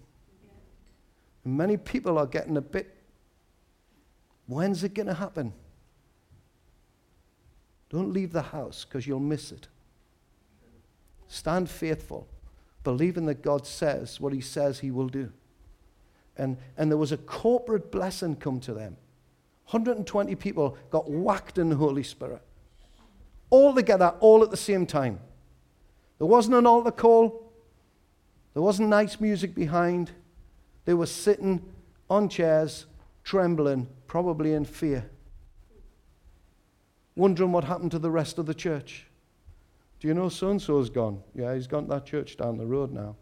And 1.44 1.56
many 1.56 1.76
people 1.76 2.18
are 2.18 2.26
getting 2.26 2.56
a 2.56 2.62
bit, 2.62 2.94
when's 4.46 4.84
it 4.84 4.94
going 4.94 5.08
to 5.08 5.14
happen? 5.14 5.52
Don't 7.94 8.12
leave 8.12 8.32
the 8.32 8.42
house 8.42 8.84
because 8.84 9.06
you'll 9.06 9.20
miss 9.20 9.52
it. 9.52 9.68
Stand 11.28 11.70
faithful, 11.70 12.26
believing 12.82 13.26
that 13.26 13.40
God 13.40 13.68
says 13.68 14.20
what 14.20 14.32
He 14.32 14.40
says 14.40 14.80
He 14.80 14.90
will 14.90 15.06
do. 15.08 15.30
And, 16.36 16.56
and 16.76 16.90
there 16.90 16.98
was 16.98 17.12
a 17.12 17.16
corporate 17.16 17.92
blessing 17.92 18.34
come 18.34 18.58
to 18.62 18.74
them. 18.74 18.96
120 19.66 20.34
people 20.34 20.76
got 20.90 21.08
whacked 21.08 21.56
in 21.56 21.68
the 21.68 21.76
Holy 21.76 22.02
Spirit. 22.02 22.42
All 23.48 23.72
together, 23.72 24.12
all 24.18 24.42
at 24.42 24.50
the 24.50 24.56
same 24.56 24.86
time. 24.86 25.20
There 26.18 26.26
wasn't 26.26 26.56
an 26.56 26.66
altar 26.66 26.90
call. 26.90 27.52
There 28.54 28.62
wasn't 28.62 28.88
nice 28.88 29.20
music 29.20 29.54
behind. 29.54 30.10
They 30.84 30.94
were 30.94 31.06
sitting 31.06 31.62
on 32.10 32.28
chairs, 32.28 32.86
trembling, 33.22 33.86
probably 34.08 34.52
in 34.52 34.64
fear 34.64 35.08
wondering 37.16 37.52
what 37.52 37.64
happened 37.64 37.90
to 37.92 37.98
the 37.98 38.10
rest 38.10 38.38
of 38.38 38.46
the 38.46 38.54
church. 38.54 39.06
Do 40.00 40.08
you 40.08 40.14
know 40.14 40.28
so 40.28 40.50
and 40.50 40.60
so's 40.60 40.90
gone? 40.90 41.22
Yeah, 41.34 41.54
he's 41.54 41.66
gone 41.66 41.84
to 41.84 41.90
that 41.90 42.06
church 42.06 42.36
down 42.36 42.58
the 42.58 42.66
road 42.66 42.92
now. 42.92 43.16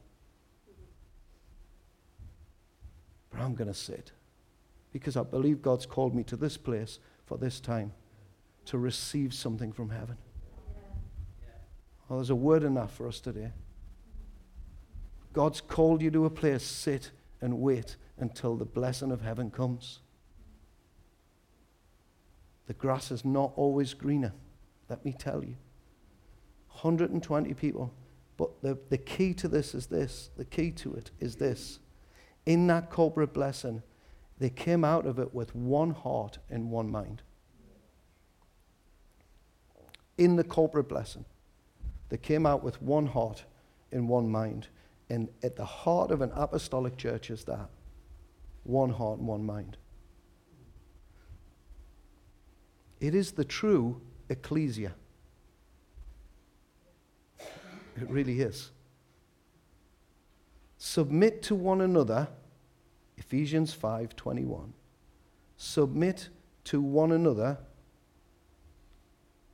But 3.30 3.40
I'm 3.40 3.54
going 3.54 3.68
to 3.68 3.74
sit 3.74 4.12
because 4.92 5.16
I 5.16 5.22
believe 5.22 5.62
God's 5.62 5.86
called 5.86 6.14
me 6.14 6.22
to 6.24 6.36
this 6.36 6.56
place 6.56 6.98
for 7.24 7.38
this 7.38 7.60
time 7.60 7.92
to 8.66 8.78
receive 8.78 9.32
something 9.32 9.72
from 9.72 9.90
heaven. 9.90 10.16
Well, 12.08 12.18
there's 12.18 12.30
a 12.30 12.34
word 12.34 12.62
enough 12.62 12.94
for 12.94 13.08
us 13.08 13.20
today. 13.20 13.52
God's 15.32 15.60
called 15.60 16.02
you 16.02 16.10
to 16.10 16.26
a 16.26 16.30
place, 16.30 16.62
sit 16.62 17.10
and 17.40 17.58
wait 17.58 17.96
until 18.18 18.56
the 18.56 18.66
blessing 18.66 19.10
of 19.10 19.22
heaven 19.22 19.50
comes. 19.50 20.00
The 22.66 22.74
grass 22.74 23.10
is 23.10 23.24
not 23.24 23.52
always 23.56 23.94
greener, 23.94 24.32
let 24.88 25.04
me 25.04 25.12
tell 25.12 25.42
you. 25.42 25.56
120 26.68 27.54
people. 27.54 27.92
But 28.36 28.62
the, 28.62 28.78
the 28.88 28.98
key 28.98 29.34
to 29.34 29.48
this 29.48 29.74
is 29.74 29.86
this 29.86 30.30
the 30.36 30.44
key 30.44 30.70
to 30.72 30.94
it 30.94 31.10
is 31.20 31.36
this. 31.36 31.78
In 32.46 32.66
that 32.68 32.90
corporate 32.90 33.32
blessing, 33.32 33.82
they 34.38 34.50
came 34.50 34.84
out 34.84 35.06
of 35.06 35.18
it 35.18 35.32
with 35.32 35.54
one 35.54 35.90
heart 35.90 36.38
and 36.50 36.70
one 36.70 36.90
mind. 36.90 37.22
In 40.18 40.36
the 40.36 40.44
corporate 40.44 40.88
blessing, 40.88 41.24
they 42.08 42.16
came 42.16 42.46
out 42.46 42.62
with 42.62 42.82
one 42.82 43.06
heart 43.06 43.44
and 43.92 44.08
one 44.08 44.28
mind. 44.28 44.68
And 45.08 45.28
at 45.42 45.56
the 45.56 45.64
heart 45.64 46.10
of 46.10 46.20
an 46.20 46.32
apostolic 46.34 46.96
church 46.96 47.30
is 47.30 47.44
that 47.44 47.68
one 48.64 48.90
heart 48.90 49.18
and 49.18 49.28
one 49.28 49.44
mind. 49.44 49.76
It 53.02 53.16
is 53.16 53.32
the 53.32 53.44
true 53.44 54.00
ecclesia. 54.28 54.94
It 57.40 58.08
really 58.08 58.40
is. 58.40 58.70
Submit 60.78 61.42
to 61.42 61.56
one 61.56 61.80
another, 61.80 62.28
Ephesians 63.16 63.74
5:21. 63.74 64.72
Submit 65.56 66.28
to 66.62 66.80
one 66.80 67.10
another. 67.10 67.58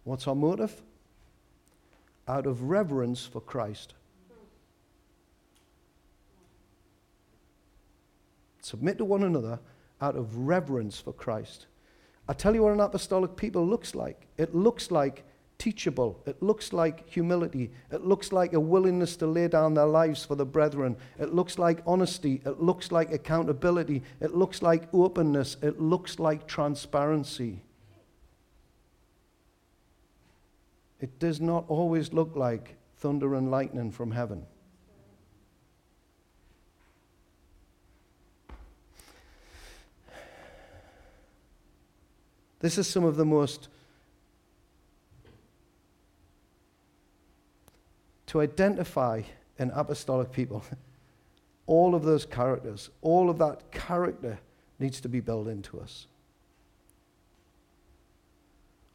What's 0.04 0.28
our 0.28 0.34
motive? 0.34 0.82
Out 2.26 2.46
of 2.46 2.64
reverence 2.64 3.24
for 3.24 3.40
Christ. 3.40 3.94
Submit 8.60 8.98
to 8.98 9.06
one 9.06 9.22
another 9.22 9.58
out 10.02 10.16
of 10.16 10.36
reverence 10.36 11.00
for 11.00 11.14
Christ. 11.14 11.67
I 12.28 12.34
tell 12.34 12.54
you 12.54 12.62
what 12.62 12.74
an 12.74 12.80
apostolic 12.80 13.36
people 13.36 13.66
looks 13.66 13.94
like. 13.94 14.26
It 14.36 14.54
looks 14.54 14.90
like 14.90 15.24
teachable. 15.56 16.22
It 16.26 16.42
looks 16.42 16.72
like 16.72 17.08
humility. 17.08 17.70
It 17.90 18.04
looks 18.04 18.32
like 18.32 18.52
a 18.52 18.60
willingness 18.60 19.16
to 19.16 19.26
lay 19.26 19.48
down 19.48 19.74
their 19.74 19.86
lives 19.86 20.24
for 20.24 20.34
the 20.34 20.44
brethren. 20.44 20.96
It 21.18 21.32
looks 21.32 21.58
like 21.58 21.80
honesty. 21.86 22.40
It 22.44 22.60
looks 22.60 22.92
like 22.92 23.12
accountability. 23.12 24.02
It 24.20 24.34
looks 24.34 24.62
like 24.62 24.88
openness. 24.92 25.56
It 25.62 25.80
looks 25.80 26.18
like 26.18 26.46
transparency. 26.46 27.62
It 31.00 31.18
does 31.18 31.40
not 31.40 31.64
always 31.68 32.12
look 32.12 32.36
like 32.36 32.76
thunder 32.96 33.34
and 33.34 33.50
lightning 33.50 33.90
from 33.90 34.10
heaven. 34.10 34.46
This 42.60 42.78
is 42.78 42.86
some 42.86 43.04
of 43.04 43.16
the 43.16 43.24
most 43.24 43.68
to 48.26 48.40
identify 48.40 49.22
an 49.58 49.70
apostolic 49.74 50.32
people. 50.32 50.64
all 51.66 51.94
of 51.94 52.02
those 52.02 52.24
characters, 52.24 52.90
all 53.02 53.30
of 53.30 53.38
that 53.38 53.70
character 53.70 54.38
needs 54.78 55.00
to 55.02 55.08
be 55.08 55.20
built 55.20 55.48
into 55.48 55.78
us. 55.80 56.06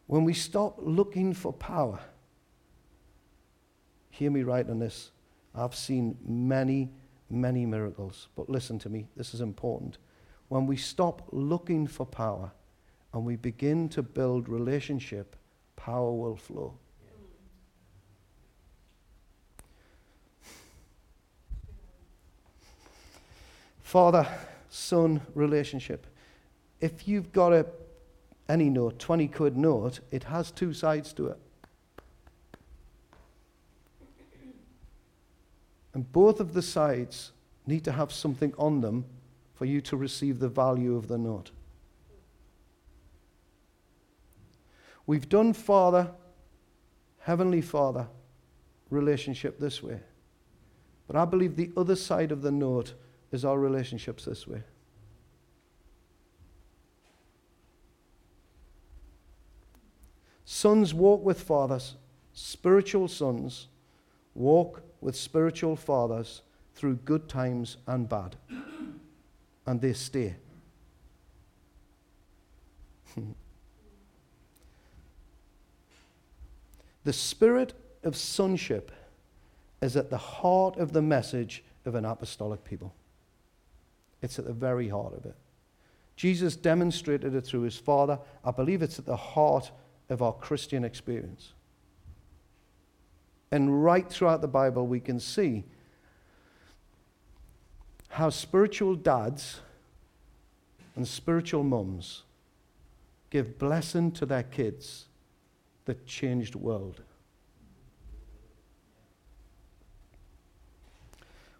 When 0.07 0.23
we 0.23 0.33
stop 0.33 0.79
looking 0.81 1.33
for 1.33 1.53
power, 1.53 1.99
hear 4.09 4.31
me 4.31 4.43
right 4.43 4.67
on 4.69 4.79
this. 4.79 5.11
I've 5.55 5.75
seen 5.75 6.17
many, 6.25 6.89
many 7.29 7.65
miracles, 7.65 8.27
but 8.35 8.49
listen 8.49 8.79
to 8.79 8.89
me, 8.89 9.07
this 9.15 9.33
is 9.33 9.41
important. 9.41 9.97
when 10.49 10.67
we 10.67 10.77
stop 10.77 11.27
looking 11.31 11.87
for 11.87 12.05
power 12.05 12.51
and 13.13 13.23
we 13.23 13.35
begin 13.35 13.87
to 13.89 14.01
build 14.01 14.49
relationship, 14.49 15.35
power 15.75 16.11
will 16.11 16.35
flow. 16.35 16.73
Father 23.81 24.27
son 24.69 25.21
relationship. 25.35 26.07
If 26.81 27.07
you've 27.07 27.31
got 27.31 27.53
a 27.53 27.67
any 28.49 28.69
note, 28.69 28.99
20 28.99 29.27
quid 29.27 29.55
note, 29.55 29.99
it 30.11 30.23
has 30.25 30.51
two 30.51 30.73
sides 30.73 31.13
to 31.13 31.27
it. 31.27 31.37
And 35.93 36.11
both 36.11 36.39
of 36.39 36.53
the 36.53 36.61
sides 36.61 37.31
need 37.67 37.83
to 37.85 37.91
have 37.91 38.11
something 38.11 38.53
on 38.57 38.81
them 38.81 39.05
for 39.53 39.65
you 39.65 39.79
to 39.81 39.95
receive 39.95 40.39
the 40.39 40.49
value 40.49 40.95
of 40.95 41.07
the 41.07 41.17
note. 41.17 41.51
We've 45.05 45.27
done 45.27 45.53
Father, 45.53 46.11
Heavenly 47.19 47.61
Father 47.61 48.07
relationship 48.89 49.59
this 49.59 49.83
way. 49.83 49.99
But 51.07 51.15
I 51.15 51.25
believe 51.25 51.55
the 51.55 51.71
other 51.75 51.95
side 51.95 52.31
of 52.31 52.41
the 52.41 52.51
note 52.51 52.93
is 53.31 53.43
our 53.43 53.59
relationships 53.59 54.25
this 54.25 54.47
way. 54.47 54.63
Sons 60.45 60.93
walk 60.93 61.23
with 61.25 61.41
fathers, 61.41 61.95
spiritual 62.33 63.07
sons 63.07 63.67
walk 64.35 64.81
with 65.01 65.15
spiritual 65.15 65.75
fathers 65.75 66.41
through 66.75 66.95
good 66.97 67.27
times 67.27 67.77
and 67.87 68.07
bad, 68.07 68.35
and 69.65 69.81
they 69.81 69.93
stay. 69.93 70.35
the 77.03 77.13
spirit 77.13 77.73
of 78.03 78.15
sonship 78.15 78.91
is 79.81 79.97
at 79.97 80.09
the 80.09 80.17
heart 80.17 80.77
of 80.77 80.93
the 80.93 81.01
message 81.01 81.63
of 81.85 81.95
an 81.95 82.05
apostolic 82.05 82.63
people. 82.63 82.93
It's 84.21 84.39
at 84.39 84.45
the 84.45 84.53
very 84.53 84.87
heart 84.87 85.13
of 85.13 85.25
it. 85.25 85.35
Jesus 86.15 86.55
demonstrated 86.55 87.35
it 87.35 87.41
through 87.41 87.63
his 87.63 87.75
Father. 87.75 88.19
I 88.45 88.51
believe 88.51 88.81
it's 88.81 88.99
at 88.99 89.05
the 89.05 89.17
heart 89.17 89.71
of 90.09 90.21
our 90.21 90.33
Christian 90.33 90.85
experience. 90.85 91.53
And 93.51 93.83
right 93.83 94.09
throughout 94.09 94.41
the 94.41 94.47
Bible, 94.47 94.87
we 94.87 94.99
can 94.99 95.19
see 95.19 95.63
how 98.09 98.29
spiritual 98.29 98.95
dads 98.95 99.59
and 100.95 101.07
spiritual 101.07 101.63
mums 101.63 102.23
give 103.29 103.57
blessing 103.57 104.11
to 104.11 104.25
their 104.25 104.43
kids 104.43 105.07
that 105.85 106.05
changed 106.05 106.53
the 106.53 106.57
world. 106.57 107.01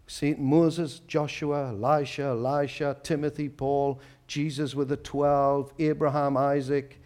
We 0.06 0.12
see 0.12 0.30
it 0.30 0.40
Moses, 0.40 1.00
Joshua, 1.08 1.70
Elijah, 1.70 2.24
Elisha, 2.24 2.98
Timothy, 3.04 3.50
Paul, 3.50 4.00
Jesus 4.28 4.76
with 4.76 4.90
the 4.90 4.98
twelve, 4.98 5.74
Abraham, 5.80 6.38
Isaac, 6.38 7.02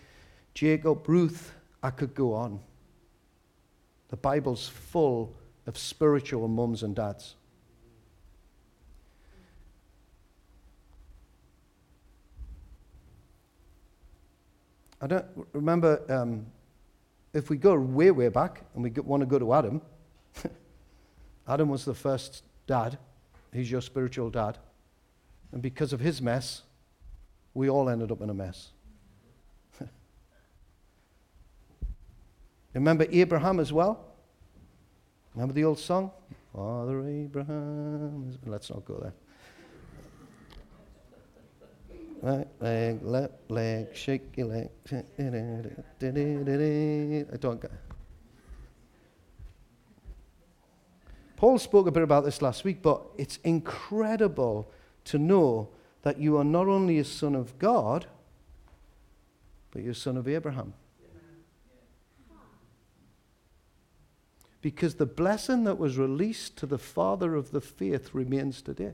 Jacob, 0.53 1.07
Ruth. 1.07 1.53
I 1.83 1.91
could 1.91 2.15
go 2.15 2.33
on. 2.33 2.59
The 4.09 4.17
Bible's 4.17 4.67
full 4.67 5.35
of 5.67 5.77
spiritual 5.77 6.47
mums 6.47 6.81
and 6.83 6.95
dads. 6.95 7.35
I 14.99 15.05
don't 15.05 15.25
remember 15.53 16.01
um, 16.09 16.47
if 17.37 17.49
we 17.51 17.57
go 17.57 17.75
way, 17.75 18.09
way 18.09 18.29
back 18.29 18.63
and 18.73 18.83
we 18.83 18.89
want 18.89 19.21
to 19.21 19.27
go 19.27 19.37
to 19.37 19.53
Adam. 19.53 19.81
Adam 21.47 21.69
was 21.69 21.85
the 21.85 21.93
first 21.93 22.43
dad. 22.65 22.97
He's 23.53 23.69
your 23.69 23.81
spiritual 23.81 24.31
dad. 24.31 24.57
And 25.51 25.61
because 25.61 25.93
of 25.93 25.99
his 25.99 26.21
mess, 26.21 26.63
we 27.53 27.69
all 27.69 27.89
ended 27.89 28.11
up 28.11 28.21
in 28.21 28.29
a 28.31 28.33
mess. 28.33 28.71
Remember 32.73 33.05
Abraham 33.11 33.59
as 33.59 33.71
well? 33.71 34.03
Remember 35.35 35.53
the 35.53 35.63
old 35.63 35.77
song? 35.77 36.09
Father 36.55 37.07
Abraham. 37.07 38.35
Let's 38.45 38.71
not 38.71 38.83
go 38.83 38.97
there. 38.99 39.13
Right 42.21 42.47
leg, 42.59 43.03
left 43.03 43.49
leg, 43.49 43.87
shake 43.93 44.35
your 44.35 44.47
leg. 44.47 44.69
I 44.91 45.01
don't 47.39 47.61
get. 47.61 47.71
Paul 51.35 51.59
spoke 51.59 51.85
a 51.85 51.91
bit 51.91 52.01
about 52.01 52.25
this 52.25 52.41
last 52.41 52.63
week, 52.63 52.81
but 52.81 53.03
it's 53.17 53.37
incredible 53.43 54.71
to 55.05 55.19
know 55.19 55.69
that 56.01 56.19
you 56.19 56.37
are 56.37 56.43
not 56.43 56.67
only 56.67 56.97
a 56.97 57.03
son 57.03 57.35
of 57.35 57.59
God, 57.59 58.07
but 59.69 59.83
you're 59.83 59.91
a 59.91 59.95
son 59.95 60.17
of 60.17 60.27
Abraham. 60.27 60.73
Because 64.61 64.95
the 64.95 65.05
blessing 65.05 65.65
that 65.65 65.77
was 65.77 65.97
released 65.99 66.57
to 66.57 66.65
the 66.65 66.79
father 66.79 67.35
of 67.35 67.51
the 67.51 67.61
faith 67.61 68.15
remains 68.15 68.63
today. 68.63 68.93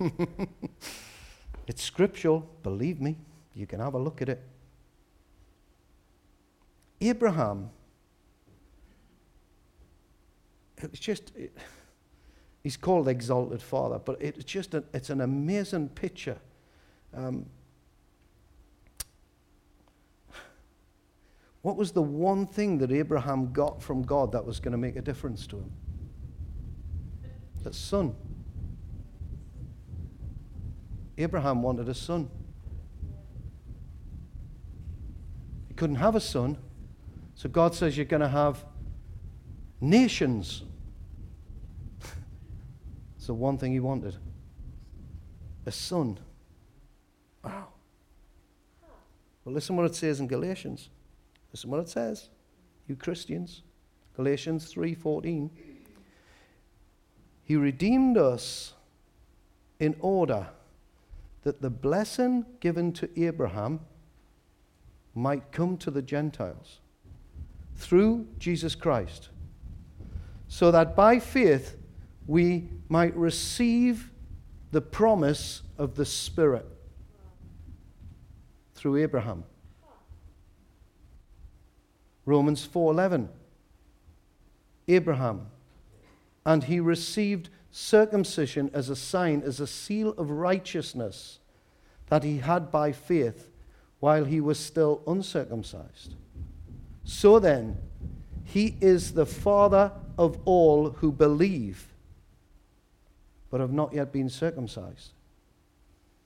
it's 1.66 1.82
scriptural, 1.82 2.48
believe 2.62 3.00
me. 3.00 3.16
You 3.54 3.66
can 3.66 3.80
have 3.80 3.94
a 3.94 3.98
look 3.98 4.20
at 4.22 4.28
it. 4.28 4.42
Abraham, 7.00 7.70
it's 10.78 10.98
just, 10.98 11.32
it, 11.36 11.56
he's 12.62 12.76
called 12.76 13.08
exalted 13.08 13.62
father, 13.62 13.98
but 13.98 14.20
it's 14.20 14.44
just, 14.44 14.74
a, 14.74 14.84
it's 14.92 15.10
an 15.10 15.20
amazing 15.20 15.88
picture. 15.90 16.38
Um, 17.14 17.46
what 21.62 21.76
was 21.76 21.92
the 21.92 22.02
one 22.02 22.46
thing 22.46 22.78
that 22.78 22.90
Abraham 22.90 23.52
got 23.52 23.82
from 23.82 24.02
God 24.02 24.32
that 24.32 24.44
was 24.44 24.60
going 24.60 24.72
to 24.72 24.78
make 24.78 24.96
a 24.96 25.02
difference 25.02 25.46
to 25.48 25.56
him? 25.56 25.72
The 27.62 27.72
son. 27.72 28.14
Abraham 31.16 31.62
wanted 31.62 31.88
a 31.88 31.94
son. 31.94 32.28
He 35.68 35.74
couldn't 35.74 35.96
have 35.96 36.14
a 36.14 36.20
son, 36.20 36.58
so 37.34 37.48
God 37.48 37.74
says, 37.74 37.96
You're 37.96 38.06
going 38.06 38.22
to 38.22 38.28
have 38.28 38.64
nations. 39.80 40.62
It's 43.16 43.28
the 43.28 43.34
one 43.34 43.56
thing 43.56 43.72
he 43.72 43.80
wanted 43.80 44.16
a 45.66 45.72
son. 45.72 46.18
Wow. 47.42 47.68
Well, 49.44 49.54
listen 49.54 49.76
what 49.76 49.86
it 49.86 49.94
says 49.94 50.20
in 50.20 50.26
Galatians. 50.26 50.90
Listen 51.52 51.70
what 51.70 51.80
it 51.80 51.88
says. 51.88 52.28
You 52.86 52.96
Christians. 52.96 53.62
Galatians 54.16 54.72
3:14. 54.72 55.50
He 57.44 57.56
redeemed 57.56 58.16
us 58.16 58.74
in 59.78 59.96
order 60.00 60.48
that 61.44 61.62
the 61.62 61.70
blessing 61.70 62.44
given 62.60 62.92
to 62.92 63.08
Abraham 63.22 63.80
might 65.14 65.52
come 65.52 65.76
to 65.76 65.90
the 65.90 66.02
Gentiles 66.02 66.80
through 67.76 68.26
Jesus 68.38 68.74
Christ, 68.74 69.28
so 70.48 70.70
that 70.70 70.96
by 70.96 71.18
faith 71.18 71.76
we 72.26 72.68
might 72.88 73.14
receive 73.16 74.10
the 74.72 74.80
promise 74.80 75.62
of 75.78 75.94
the 75.94 76.04
Spirit 76.04 76.66
through 78.74 78.96
Abraham. 78.96 79.44
Romans 82.26 82.66
4:11 82.66 83.28
Abraham 84.88 85.46
and 86.46 86.64
he 86.64 86.80
received 86.80 87.50
circumcision 87.76 88.70
as 88.72 88.88
a 88.88 88.94
sign, 88.94 89.42
as 89.44 89.58
a 89.58 89.66
seal 89.66 90.10
of 90.10 90.30
righteousness 90.30 91.40
that 92.06 92.22
he 92.22 92.38
had 92.38 92.70
by 92.70 92.92
faith 92.92 93.50
while 93.98 94.24
he 94.24 94.40
was 94.40 94.60
still 94.60 95.02
uncircumcised. 95.08 96.14
So 97.02 97.40
then, 97.40 97.76
he 98.44 98.76
is 98.80 99.14
the 99.14 99.26
father 99.26 99.90
of 100.16 100.38
all 100.44 100.90
who 100.90 101.10
believe, 101.10 101.88
but 103.50 103.60
have 103.60 103.72
not 103.72 103.92
yet 103.92 104.12
been 104.12 104.28
circumcised, 104.28 105.10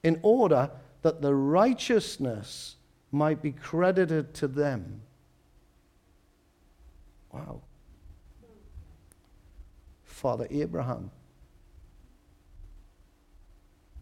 in 0.02 0.20
order 0.22 0.70
that 1.00 1.22
the 1.22 1.34
righteousness 1.34 2.76
might 3.10 3.40
be 3.40 3.52
credited 3.52 4.34
to 4.34 4.48
them. 4.48 5.00
Wow. 7.32 7.62
Father 10.04 10.46
Abraham 10.50 11.10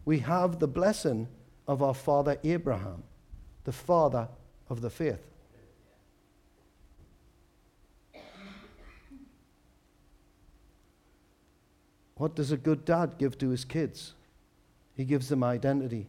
we 0.07 0.19
have 0.19 0.59
the 0.59 0.67
blessing 0.69 1.27
of 1.67 1.83
our 1.83 1.93
father 1.93 2.37
Abraham, 2.45 3.03
the 3.65 3.73
father 3.73 4.29
of 4.69 4.79
the 4.79 4.89
faith. 4.89 5.19
What 12.15 12.35
does 12.35 12.53
a 12.53 12.57
good 12.57 12.85
dad 12.85 13.17
give 13.17 13.37
to 13.39 13.49
his 13.49 13.65
kids? 13.65 14.13
He 14.95 15.03
gives 15.03 15.27
them 15.27 15.43
identity. 15.43 16.07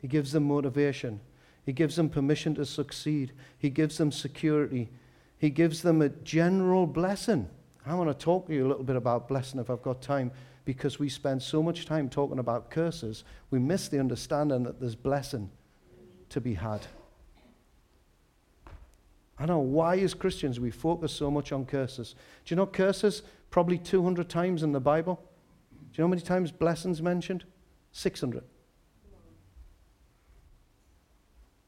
He 0.00 0.08
gives 0.08 0.32
them 0.32 0.44
motivation. 0.44 1.20
He 1.66 1.74
gives 1.74 1.96
them 1.96 2.08
permission 2.08 2.54
to 2.54 2.64
succeed. 2.64 3.32
He 3.58 3.68
gives 3.68 3.98
them 3.98 4.10
security. 4.10 4.88
He 5.36 5.50
gives 5.50 5.82
them 5.82 6.00
a 6.00 6.08
general 6.08 6.86
blessing. 6.86 7.50
I 7.84 7.94
want 7.94 8.08
to 8.08 8.24
talk 8.24 8.46
to 8.46 8.54
you 8.54 8.66
a 8.66 8.68
little 8.68 8.84
bit 8.84 8.96
about 8.96 9.28
blessing 9.28 9.60
if 9.60 9.68
I've 9.68 9.82
got 9.82 10.00
time, 10.00 10.32
because 10.64 10.98
we 10.98 11.08
spend 11.08 11.42
so 11.42 11.62
much 11.62 11.86
time 11.86 12.08
talking 12.08 12.38
about 12.38 12.70
curses, 12.70 13.24
we 13.50 13.58
miss 13.58 13.88
the 13.88 14.00
understanding 14.00 14.62
that 14.64 14.80
there's 14.80 14.94
blessing 14.94 15.50
to 16.30 16.40
be 16.40 16.54
had. 16.54 16.86
I 19.38 19.46
know 19.46 19.58
why, 19.58 19.98
as 19.98 20.14
Christians, 20.14 20.60
we 20.60 20.70
focus 20.70 21.12
so 21.12 21.30
much 21.30 21.52
on 21.52 21.66
curses. 21.66 22.14
Do 22.44 22.54
you 22.54 22.56
know 22.56 22.66
curses 22.66 23.22
probably 23.50 23.78
200 23.78 24.28
times 24.28 24.62
in 24.62 24.72
the 24.72 24.80
Bible? 24.80 25.20
Do 25.72 25.78
you 25.92 26.02
know 26.02 26.08
how 26.08 26.10
many 26.10 26.22
times 26.22 26.52
blessings 26.52 27.02
mentioned? 27.02 27.44
600. 27.92 28.44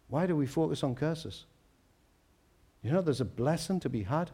Why 0.08 0.26
do 0.26 0.36
we 0.36 0.46
focus 0.46 0.82
on 0.82 0.94
curses? 0.94 1.44
You 2.82 2.92
know, 2.92 3.02
there's 3.02 3.20
a 3.20 3.24
blessing 3.24 3.80
to 3.80 3.88
be 3.88 4.04
had. 4.04 4.30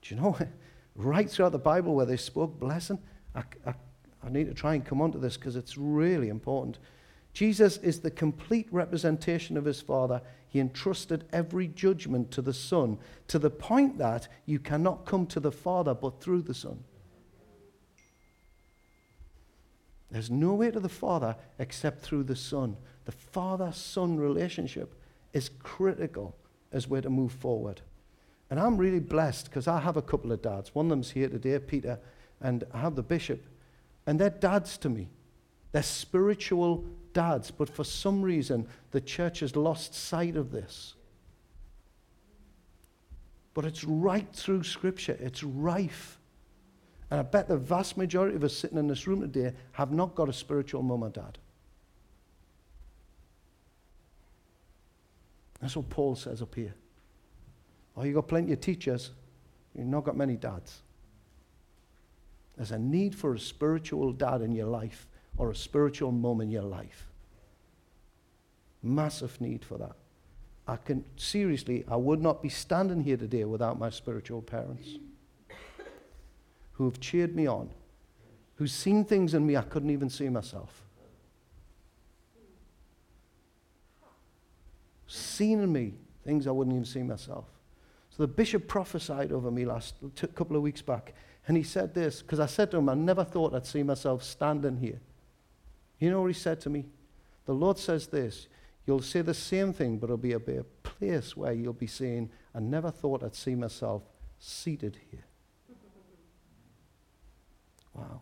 Do 0.00 0.14
you 0.14 0.20
know, 0.20 0.38
right 0.94 1.28
throughout 1.28 1.52
the 1.52 1.58
Bible 1.58 1.94
where 1.94 2.06
they 2.06 2.16
spoke 2.16 2.58
blessing, 2.58 2.98
I, 3.34 3.42
I, 3.66 3.74
I 4.24 4.30
need 4.30 4.46
to 4.46 4.54
try 4.54 4.74
and 4.74 4.84
come 4.84 5.00
onto 5.00 5.18
this 5.18 5.36
because 5.36 5.56
it's 5.56 5.76
really 5.76 6.28
important. 6.28 6.78
Jesus 7.32 7.78
is 7.78 8.00
the 8.00 8.10
complete 8.10 8.68
representation 8.70 9.56
of 9.56 9.64
his 9.64 9.80
Father. 9.80 10.20
He 10.48 10.60
entrusted 10.60 11.24
every 11.32 11.68
judgment 11.68 12.30
to 12.32 12.42
the 12.42 12.52
Son 12.52 12.98
to 13.28 13.38
the 13.38 13.50
point 13.50 13.98
that 13.98 14.28
you 14.44 14.58
cannot 14.58 15.06
come 15.06 15.26
to 15.28 15.40
the 15.40 15.52
Father 15.52 15.94
but 15.94 16.20
through 16.20 16.42
the 16.42 16.54
Son. 16.54 16.84
There's 20.10 20.30
no 20.30 20.52
way 20.52 20.70
to 20.70 20.80
the 20.80 20.90
Father 20.90 21.36
except 21.58 22.02
through 22.02 22.24
the 22.24 22.36
Son. 22.36 22.76
The 23.06 23.12
Father 23.12 23.72
Son 23.72 24.18
relationship 24.18 24.94
is 25.32 25.48
critical 25.48 26.36
as 26.70 26.86
we're 26.86 27.00
to 27.00 27.08
move 27.08 27.32
forward. 27.32 27.80
And 28.52 28.60
I'm 28.60 28.76
really 28.76 29.00
blessed 29.00 29.46
because 29.46 29.66
I 29.66 29.80
have 29.80 29.96
a 29.96 30.02
couple 30.02 30.30
of 30.30 30.42
dads. 30.42 30.74
One 30.74 30.84
of 30.84 30.90
them's 30.90 31.10
here 31.10 31.26
today, 31.26 31.58
Peter, 31.58 31.98
and 32.42 32.64
I 32.74 32.80
have 32.80 32.96
the 32.96 33.02
bishop. 33.02 33.42
And 34.06 34.20
they're 34.20 34.28
dads 34.28 34.76
to 34.76 34.90
me. 34.90 35.08
They're 35.72 35.82
spiritual 35.82 36.84
dads. 37.14 37.50
But 37.50 37.70
for 37.70 37.82
some 37.82 38.20
reason, 38.20 38.68
the 38.90 39.00
church 39.00 39.40
has 39.40 39.56
lost 39.56 39.94
sight 39.94 40.36
of 40.36 40.52
this. 40.52 40.92
But 43.54 43.64
it's 43.64 43.84
right 43.84 44.28
through 44.34 44.64
Scripture, 44.64 45.16
it's 45.18 45.42
rife. 45.42 46.18
And 47.10 47.20
I 47.20 47.22
bet 47.22 47.48
the 47.48 47.56
vast 47.56 47.96
majority 47.96 48.36
of 48.36 48.44
us 48.44 48.54
sitting 48.54 48.76
in 48.76 48.86
this 48.86 49.06
room 49.06 49.22
today 49.22 49.54
have 49.72 49.92
not 49.92 50.14
got 50.14 50.28
a 50.28 50.32
spiritual 50.34 50.82
mum 50.82 51.04
or 51.04 51.08
dad. 51.08 51.38
That's 55.62 55.74
what 55.74 55.88
Paul 55.88 56.16
says 56.16 56.42
up 56.42 56.54
here. 56.54 56.74
Oh, 57.96 58.04
you've 58.04 58.14
got 58.14 58.28
plenty 58.28 58.52
of 58.52 58.60
teachers, 58.60 59.10
you've 59.74 59.86
not 59.86 60.04
got 60.04 60.16
many 60.16 60.36
dads. 60.36 60.82
There's 62.56 62.72
a 62.72 62.78
need 62.78 63.14
for 63.14 63.34
a 63.34 63.38
spiritual 63.38 64.12
dad 64.12 64.42
in 64.42 64.52
your 64.52 64.66
life 64.66 65.06
or 65.36 65.50
a 65.50 65.56
spiritual 65.56 66.12
mum 66.12 66.40
in 66.40 66.50
your 66.50 66.62
life. 66.62 67.08
Massive 68.82 69.40
need 69.40 69.64
for 69.64 69.78
that. 69.78 69.92
I 70.66 70.76
can, 70.76 71.04
seriously, 71.16 71.84
I 71.88 71.96
would 71.96 72.20
not 72.20 72.42
be 72.42 72.48
standing 72.48 73.02
here 73.02 73.16
today 73.16 73.44
without 73.44 73.78
my 73.78 73.90
spiritual 73.90 74.42
parents 74.42 74.98
who 76.72 76.84
have 76.84 77.00
cheered 77.00 77.34
me 77.34 77.46
on, 77.46 77.70
who've 78.56 78.70
seen 78.70 79.04
things 79.04 79.34
in 79.34 79.46
me 79.46 79.56
I 79.56 79.62
couldn't 79.62 79.90
even 79.90 80.08
see 80.08 80.28
myself. 80.28 80.82
Seen 85.06 85.60
in 85.60 85.72
me 85.72 85.94
things 86.24 86.46
I 86.46 86.52
wouldn't 86.52 86.74
even 86.74 86.86
see 86.86 87.02
myself. 87.02 87.51
The 88.22 88.28
bishop 88.28 88.68
prophesied 88.68 89.32
over 89.32 89.50
me 89.50 89.64
last 89.64 89.96
couple 90.36 90.54
of 90.54 90.62
weeks 90.62 90.80
back, 90.80 91.12
and 91.48 91.56
he 91.56 91.64
said 91.64 91.92
this 91.92 92.22
because 92.22 92.38
I 92.38 92.46
said 92.46 92.70
to 92.70 92.76
him, 92.76 92.88
I 92.88 92.94
never 92.94 93.24
thought 93.24 93.52
I'd 93.52 93.66
see 93.66 93.82
myself 93.82 94.22
standing 94.22 94.76
here. 94.76 95.00
You 95.98 96.08
know 96.12 96.20
what 96.20 96.28
he 96.28 96.32
said 96.32 96.60
to 96.60 96.70
me? 96.70 96.84
The 97.46 97.52
Lord 97.52 97.78
says 97.78 98.06
this 98.06 98.46
You'll 98.86 99.02
say 99.02 99.22
the 99.22 99.34
same 99.34 99.72
thing, 99.72 99.98
but 99.98 100.04
it'll 100.06 100.18
be 100.18 100.34
a, 100.34 100.36
a 100.36 100.62
place 100.84 101.36
where 101.36 101.52
you'll 101.52 101.72
be 101.72 101.88
saying, 101.88 102.30
I 102.54 102.60
never 102.60 102.92
thought 102.92 103.24
I'd 103.24 103.34
see 103.34 103.56
myself 103.56 104.04
seated 104.38 105.00
here. 105.10 105.24
Wow. 107.92 108.20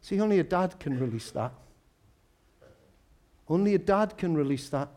See, 0.00 0.18
only 0.22 0.38
a 0.38 0.44
dad 0.44 0.80
can 0.80 0.98
release 0.98 1.30
that. 1.32 1.52
Only 3.46 3.74
a 3.74 3.78
dad 3.78 4.16
can 4.16 4.34
release 4.34 4.70
that. 4.70 4.88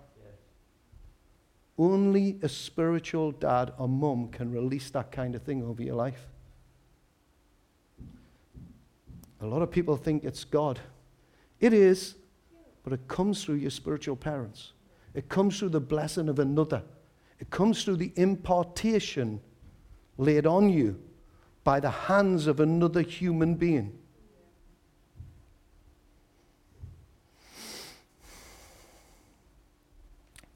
Only 1.77 2.37
a 2.41 2.49
spiritual 2.49 3.31
dad 3.31 3.73
or 3.77 3.87
mum 3.87 4.29
can 4.29 4.51
release 4.51 4.89
that 4.91 5.11
kind 5.11 5.35
of 5.35 5.41
thing 5.41 5.63
over 5.63 5.81
your 5.81 5.95
life. 5.95 6.27
A 9.41 9.45
lot 9.45 9.61
of 9.61 9.71
people 9.71 9.97
think 9.97 10.23
it's 10.23 10.43
God. 10.43 10.79
It 11.59 11.73
is, 11.73 12.15
but 12.83 12.93
it 12.93 13.07
comes 13.07 13.43
through 13.43 13.55
your 13.55 13.71
spiritual 13.71 14.15
parents. 14.15 14.73
It 15.13 15.29
comes 15.29 15.59
through 15.59 15.69
the 15.69 15.79
blessing 15.79 16.29
of 16.29 16.39
another. 16.39 16.83
It 17.39 17.49
comes 17.49 17.83
through 17.83 17.97
the 17.97 18.13
impartation 18.15 19.41
laid 20.17 20.45
on 20.45 20.69
you 20.69 20.99
by 21.63 21.79
the 21.79 21.89
hands 21.89 22.47
of 22.47 22.59
another 22.59 23.01
human 23.01 23.55
being. 23.55 23.97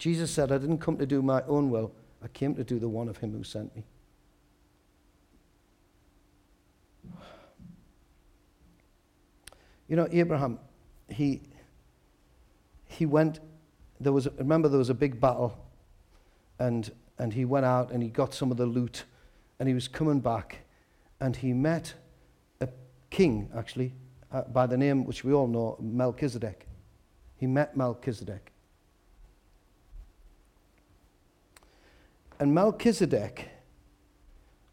Jesus 0.07 0.31
said, 0.31 0.53
I 0.53 0.57
didn't 0.57 0.77
come 0.77 0.97
to 0.99 1.05
do 1.05 1.21
my 1.21 1.43
own 1.49 1.69
will, 1.69 1.91
I 2.23 2.29
came 2.29 2.55
to 2.55 2.63
do 2.63 2.79
the 2.79 2.87
one 2.87 3.09
of 3.09 3.17
him 3.17 3.33
who 3.33 3.43
sent 3.43 3.75
me. 3.75 3.83
You 9.89 9.97
know, 9.97 10.07
Abraham, 10.09 10.59
he, 11.09 11.41
he 12.85 13.05
went, 13.05 13.41
there 13.99 14.13
was, 14.13 14.29
remember 14.37 14.69
there 14.69 14.77
was 14.77 14.89
a 14.89 14.93
big 14.93 15.19
battle, 15.19 15.57
and, 16.57 16.89
and 17.17 17.33
he 17.33 17.43
went 17.43 17.65
out 17.65 17.91
and 17.91 18.01
he 18.01 18.07
got 18.07 18.33
some 18.33 18.49
of 18.49 18.55
the 18.55 18.65
loot, 18.65 19.03
and 19.59 19.67
he 19.67 19.75
was 19.75 19.89
coming 19.89 20.21
back, 20.21 20.59
and 21.19 21.35
he 21.35 21.51
met 21.51 21.93
a 22.61 22.69
king, 23.09 23.49
actually, 23.57 23.93
uh, 24.31 24.43
by 24.43 24.67
the 24.67 24.77
name 24.77 25.03
which 25.03 25.25
we 25.25 25.33
all 25.33 25.47
know, 25.47 25.75
Melchizedek. 25.81 26.65
He 27.35 27.45
met 27.45 27.75
Melchizedek. 27.75 28.53
And 32.39 32.53
Melchizedek 32.53 33.49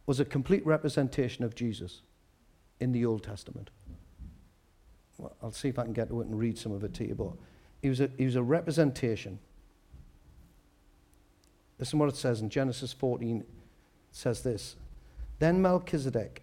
was 0.07 0.20
a 0.20 0.24
complete 0.24 0.64
representation 0.66 1.44
of 1.44 1.55
Jesus 1.55 2.03
in 2.79 2.92
the 2.92 3.07
Old 3.07 3.22
Testament. 3.22 3.70
Well, 5.16 5.35
I'll 5.42 5.53
see 5.53 5.68
if 5.68 5.79
I 5.79 5.85
can 5.85 5.92
get 5.92 6.09
to 6.09 6.20
it 6.20 6.27
and 6.27 6.38
read 6.38 6.59
some 6.59 6.72
of 6.72 6.85
it 6.85 6.92
to 6.94 7.07
you, 7.07 7.14
but 7.14 7.33
he 7.81 7.88
was 7.88 8.00
a, 8.00 8.11
he 8.18 8.24
was 8.24 8.37
a 8.37 8.42
representation. 8.42 9.38
Listen 11.79 11.98
what 11.98 12.09
it 12.09 12.16
says 12.16 12.40
in 12.40 12.50
Genesis 12.50 12.92
14. 12.92 13.40
It 13.40 13.46
says 14.12 14.42
this. 14.42 14.77
Then 15.38 15.62
Melchizedek, 15.62 16.42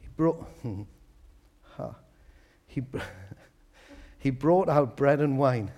he 0.00 0.08
brought, 0.16 0.46
he, 2.66 2.82
he 4.18 4.30
brought 4.30 4.68
out 4.68 4.96
bread 4.96 5.20
and 5.20 5.38
wine 5.38 5.70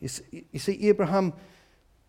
You 0.00 0.08
see, 0.08 0.44
you 0.52 0.58
see, 0.58 0.88
Abraham, 0.88 1.32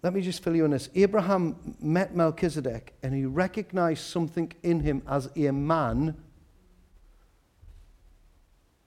let 0.03 0.13
me 0.13 0.21
just 0.21 0.43
fill 0.43 0.55
you 0.55 0.65
in 0.65 0.71
this. 0.71 0.89
Abraham 0.95 1.75
met 1.79 2.15
Melchizedek 2.15 2.93
and 3.01 3.13
he 3.13 3.25
recognized 3.25 4.03
something 4.03 4.51
in 4.63 4.81
him 4.81 5.01
as 5.07 5.29
a 5.35 5.51
man 5.51 6.15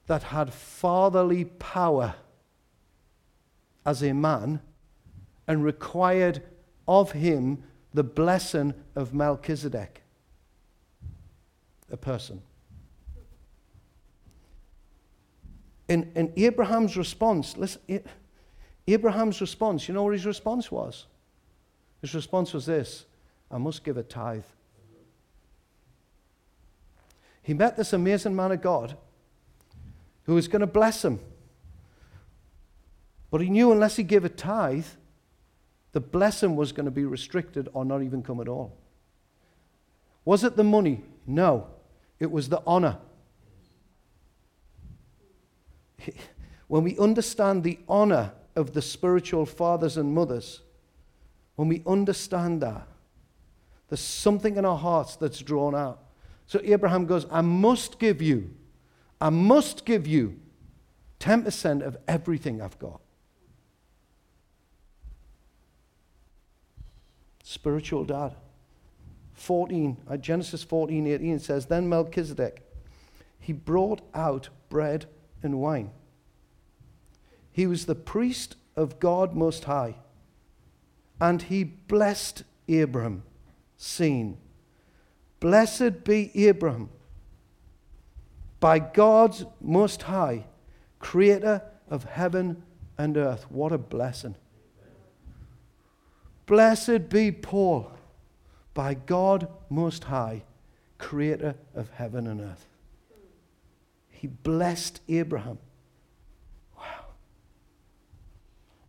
that 0.06 0.24
had 0.24 0.52
fatherly 0.52 1.44
power 1.44 2.14
as 3.86 4.02
a 4.02 4.12
man 4.12 4.60
and 5.46 5.64
required 5.64 6.42
of 6.86 7.12
him 7.12 7.62
the 7.92 8.04
blessing 8.04 8.74
of 8.94 9.14
Melchizedek, 9.14 10.02
a 11.90 11.96
person. 11.96 12.42
In, 15.88 16.10
in 16.14 16.32
Abraham's 16.36 16.96
response, 16.96 17.56
listen, 17.56 17.80
Abraham's 18.94 19.40
response, 19.40 19.88
you 19.88 19.94
know 19.94 20.02
what 20.04 20.14
his 20.14 20.26
response 20.26 20.70
was? 20.70 21.06
His 22.00 22.14
response 22.14 22.52
was 22.52 22.66
this 22.66 23.06
I 23.50 23.58
must 23.58 23.84
give 23.84 23.96
a 23.96 24.02
tithe. 24.02 24.44
He 27.42 27.54
met 27.54 27.76
this 27.76 27.92
amazing 27.92 28.36
man 28.36 28.52
of 28.52 28.60
God 28.60 28.96
who 30.24 30.34
was 30.34 30.46
going 30.46 30.60
to 30.60 30.66
bless 30.66 31.04
him. 31.04 31.20
But 33.30 33.40
he 33.40 33.48
knew 33.48 33.72
unless 33.72 33.96
he 33.96 34.02
gave 34.02 34.24
a 34.24 34.28
tithe, 34.28 34.86
the 35.92 36.00
blessing 36.00 36.56
was 36.56 36.72
going 36.72 36.84
to 36.84 36.90
be 36.90 37.04
restricted 37.04 37.68
or 37.72 37.84
not 37.84 38.02
even 38.02 38.22
come 38.22 38.40
at 38.40 38.48
all. 38.48 38.76
Was 40.24 40.44
it 40.44 40.56
the 40.56 40.64
money? 40.64 41.02
No. 41.26 41.66
It 42.18 42.30
was 42.30 42.48
the 42.48 42.62
honor. 42.66 42.98
When 46.68 46.84
we 46.84 46.96
understand 46.98 47.64
the 47.64 47.80
honor 47.88 48.30
of 48.56 48.72
the 48.72 48.82
spiritual 48.82 49.46
fathers 49.46 49.96
and 49.96 50.14
mothers, 50.14 50.60
when 51.56 51.68
we 51.68 51.82
understand 51.86 52.62
that, 52.62 52.86
there's 53.88 54.00
something 54.00 54.56
in 54.56 54.64
our 54.64 54.78
hearts 54.78 55.16
that's 55.16 55.40
drawn 55.40 55.74
out. 55.74 56.02
So 56.46 56.60
Abraham 56.62 57.06
goes, 57.06 57.26
I 57.30 57.40
must 57.40 57.98
give 57.98 58.22
you, 58.22 58.50
I 59.20 59.30
must 59.30 59.84
give 59.84 60.06
you 60.06 60.38
10% 61.20 61.82
of 61.82 61.96
everything 62.08 62.62
I've 62.62 62.78
got. 62.78 63.00
Spiritual 67.42 68.04
dad. 68.04 68.34
14, 69.34 69.96
uh, 70.08 70.16
Genesis 70.16 70.62
14, 70.62 71.06
18 71.06 71.38
says, 71.38 71.66
Then 71.66 71.88
Melchizedek, 71.88 72.62
he 73.38 73.52
brought 73.52 74.02
out 74.14 74.50
bread 74.68 75.06
and 75.42 75.58
wine. 75.58 75.90
He 77.52 77.66
was 77.66 77.86
the 77.86 77.94
priest 77.94 78.56
of 78.76 79.00
God 79.00 79.34
Most 79.34 79.64
High. 79.64 79.96
And 81.20 81.42
he 81.42 81.64
blessed 81.64 82.44
Abram, 82.68 83.24
saying, 83.76 84.38
Blessed 85.38 86.04
be 86.04 86.48
Abram 86.48 86.90
by 88.60 88.78
God's 88.78 89.44
Most 89.60 90.02
High, 90.02 90.46
creator 90.98 91.62
of 91.88 92.04
heaven 92.04 92.62
and 92.96 93.16
earth. 93.16 93.46
What 93.50 93.72
a 93.72 93.78
blessing. 93.78 94.36
Blessed 96.46 97.08
be 97.08 97.32
Paul 97.32 97.92
by 98.74 98.94
God 98.94 99.48
Most 99.68 100.04
High, 100.04 100.42
creator 100.98 101.54
of 101.74 101.90
heaven 101.90 102.26
and 102.26 102.40
earth. 102.40 102.66
He 104.10 104.26
blessed 104.26 105.00
Abraham. 105.08 105.58
Wow. 106.76 107.04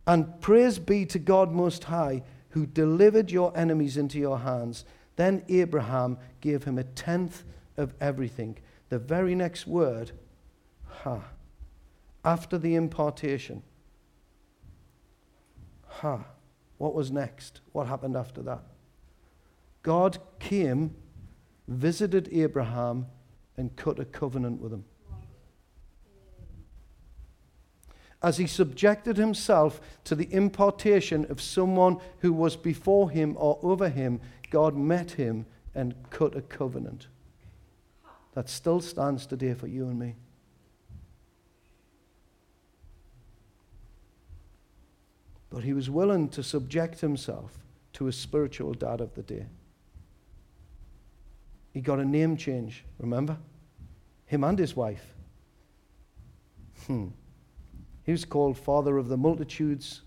And 0.06 0.40
praise 0.40 0.78
be 0.78 1.06
to 1.06 1.18
God 1.18 1.52
Most 1.52 1.84
High, 1.84 2.22
who 2.50 2.66
delivered 2.66 3.30
your 3.30 3.56
enemies 3.56 3.96
into 3.96 4.18
your 4.18 4.40
hands. 4.40 4.84
Then 5.16 5.44
Abraham 5.48 6.18
gave 6.40 6.64
him 6.64 6.78
a 6.78 6.84
tenth 6.84 7.44
of 7.76 7.94
everything. 8.00 8.58
The 8.88 8.98
very 8.98 9.34
next 9.34 9.66
word, 9.66 10.12
ha, 10.86 11.22
after 12.24 12.58
the 12.58 12.74
impartation. 12.74 13.62
Ha, 15.86 16.24
what 16.78 16.94
was 16.94 17.10
next? 17.10 17.60
What 17.72 17.86
happened 17.86 18.16
after 18.16 18.42
that? 18.42 18.62
God 19.82 20.18
came, 20.38 20.94
visited 21.68 22.28
Abraham, 22.32 23.06
and 23.56 23.74
cut 23.76 23.98
a 23.98 24.04
covenant 24.04 24.60
with 24.60 24.72
him. 24.72 24.84
As 28.22 28.36
he 28.36 28.46
subjected 28.46 29.16
himself 29.16 29.80
to 30.04 30.14
the 30.14 30.32
impartation 30.32 31.26
of 31.28 31.40
someone 31.40 31.98
who 32.20 32.32
was 32.32 32.54
before 32.54 33.10
him 33.10 33.36
or 33.36 33.58
over 33.62 33.88
him, 33.88 34.20
God 34.50 34.76
met 34.76 35.12
him 35.12 35.46
and 35.74 35.94
cut 36.10 36.36
a 36.36 36.42
covenant. 36.42 37.08
That 38.34 38.48
still 38.48 38.80
stands 38.80 39.26
today 39.26 39.54
for 39.54 39.66
you 39.66 39.88
and 39.88 39.98
me. 39.98 40.14
But 45.50 45.64
he 45.64 45.72
was 45.72 45.90
willing 45.90 46.28
to 46.30 46.42
subject 46.42 47.00
himself 47.00 47.58
to 47.94 48.06
a 48.06 48.12
spiritual 48.12 48.72
dad 48.72 49.00
of 49.00 49.14
the 49.14 49.22
day. 49.22 49.46
He 51.74 51.80
got 51.80 51.98
a 51.98 52.04
name 52.04 52.36
change, 52.36 52.84
remember? 52.98 53.36
Him 54.26 54.44
and 54.44 54.58
his 54.58 54.76
wife. 54.76 55.14
Hmm. 56.86 57.08
He 58.04 58.12
was 58.12 58.24
called 58.24 58.58
Father 58.58 58.98
of 58.98 59.08
the 59.08 59.16
Multitudes, 59.16 60.02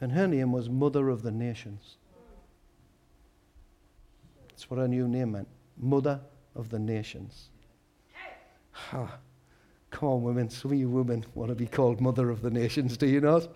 and 0.00 0.12
her 0.12 0.28
name 0.28 0.52
was 0.52 0.68
Mother 0.68 1.08
of 1.08 1.22
the 1.22 1.32
Nations. 1.32 1.96
That's 4.48 4.70
what 4.70 4.78
her 4.78 4.88
new 4.88 5.08
name 5.08 5.32
meant 5.32 5.48
Mother 5.76 6.20
of 6.54 6.70
the 6.70 6.78
Nations. 6.78 7.50
Ha. 8.70 9.18
Come 9.90 10.08
on, 10.08 10.22
women. 10.22 10.50
Some 10.50 10.72
of 10.72 10.78
you 10.78 10.88
women 10.88 11.24
want 11.34 11.48
to 11.48 11.54
be 11.54 11.66
called 11.66 12.00
Mother 12.00 12.30
of 12.30 12.42
the 12.42 12.50
Nations, 12.50 12.96
do 12.96 13.06
you 13.06 13.20
not? 13.20 13.48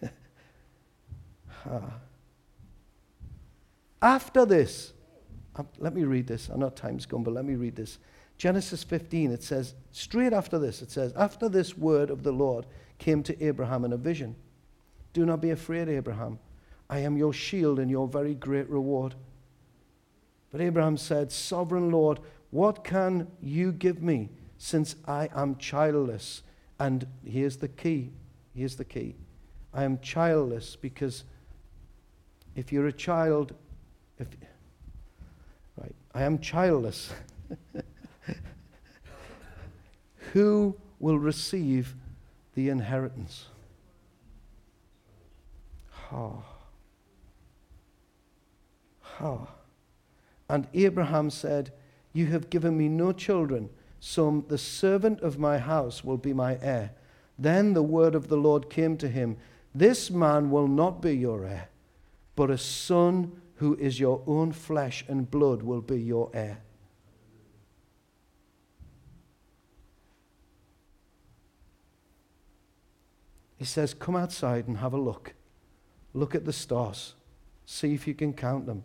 ha. 1.48 1.82
After 4.00 4.46
this, 4.46 4.92
uh, 5.56 5.64
let 5.78 5.94
me 5.94 6.04
read 6.04 6.28
this. 6.28 6.50
I 6.52 6.56
know 6.56 6.70
time's 6.70 7.04
gone, 7.04 7.24
but 7.24 7.34
let 7.34 7.44
me 7.44 7.56
read 7.56 7.74
this. 7.74 7.98
Genesis 8.38 8.84
15, 8.84 9.32
it 9.32 9.42
says, 9.42 9.74
straight 9.90 10.32
after 10.32 10.60
this, 10.60 10.80
it 10.80 10.92
says, 10.92 11.12
After 11.14 11.48
this 11.48 11.76
word 11.76 12.08
of 12.08 12.22
the 12.22 12.32
Lord 12.32 12.66
came 12.98 13.22
to 13.24 13.44
Abraham 13.44 13.84
in 13.84 13.92
a 13.92 13.96
vision. 13.96 14.36
Do 15.12 15.26
not 15.26 15.40
be 15.40 15.50
afraid, 15.50 15.88
Abraham. 15.88 16.38
I 16.88 17.00
am 17.00 17.16
your 17.16 17.32
shield 17.32 17.80
and 17.80 17.90
your 17.90 18.06
very 18.06 18.34
great 18.34 18.68
reward. 18.70 19.16
But 20.52 20.60
Abraham 20.60 20.96
said, 20.96 21.32
Sovereign 21.32 21.90
Lord, 21.90 22.20
what 22.50 22.84
can 22.84 23.26
you 23.42 23.72
give 23.72 24.02
me 24.02 24.30
since 24.56 24.94
I 25.04 25.28
am 25.34 25.56
childless? 25.56 26.42
And 26.78 27.06
here's 27.24 27.56
the 27.56 27.68
key. 27.68 28.12
Here's 28.54 28.76
the 28.76 28.84
key. 28.84 29.16
I 29.74 29.82
am 29.82 29.98
childless 29.98 30.76
because 30.76 31.24
if 32.54 32.72
you're 32.72 32.86
a 32.86 32.92
child, 32.92 33.52
if, 34.18 34.28
right, 35.76 35.94
I 36.14 36.22
am 36.22 36.38
childless. 36.38 37.12
Who 40.32 40.76
will 40.98 41.18
receive 41.18 41.94
the 42.54 42.68
inheritance? 42.68 43.46
Ha. 45.90 46.32
Ha. 49.00 49.48
And 50.48 50.66
Abraham 50.74 51.30
said, 51.30 51.72
You 52.12 52.26
have 52.26 52.50
given 52.50 52.76
me 52.76 52.88
no 52.88 53.12
children, 53.12 53.70
so 54.00 54.44
the 54.48 54.58
servant 54.58 55.20
of 55.20 55.38
my 55.38 55.58
house 55.58 56.02
will 56.04 56.16
be 56.16 56.32
my 56.32 56.58
heir. 56.60 56.92
Then 57.38 57.74
the 57.74 57.82
word 57.82 58.14
of 58.14 58.28
the 58.28 58.36
Lord 58.36 58.70
came 58.70 58.96
to 58.98 59.08
him 59.08 59.36
This 59.74 60.10
man 60.10 60.50
will 60.50 60.68
not 60.68 61.00
be 61.00 61.16
your 61.16 61.44
heir, 61.44 61.68
but 62.34 62.50
a 62.50 62.58
son 62.58 63.40
who 63.56 63.76
is 63.76 64.00
your 64.00 64.22
own 64.26 64.52
flesh 64.52 65.04
and 65.08 65.30
blood 65.30 65.62
will 65.62 65.80
be 65.80 66.00
your 66.00 66.30
heir. 66.32 66.58
He 73.58 73.64
says, 73.64 73.92
Come 73.92 74.16
outside 74.16 74.68
and 74.68 74.78
have 74.78 74.94
a 74.94 75.00
look. 75.00 75.34
Look 76.14 76.34
at 76.34 76.44
the 76.44 76.52
stars. 76.52 77.14
See 77.66 77.92
if 77.92 78.06
you 78.06 78.14
can 78.14 78.32
count 78.32 78.66
them. 78.66 78.84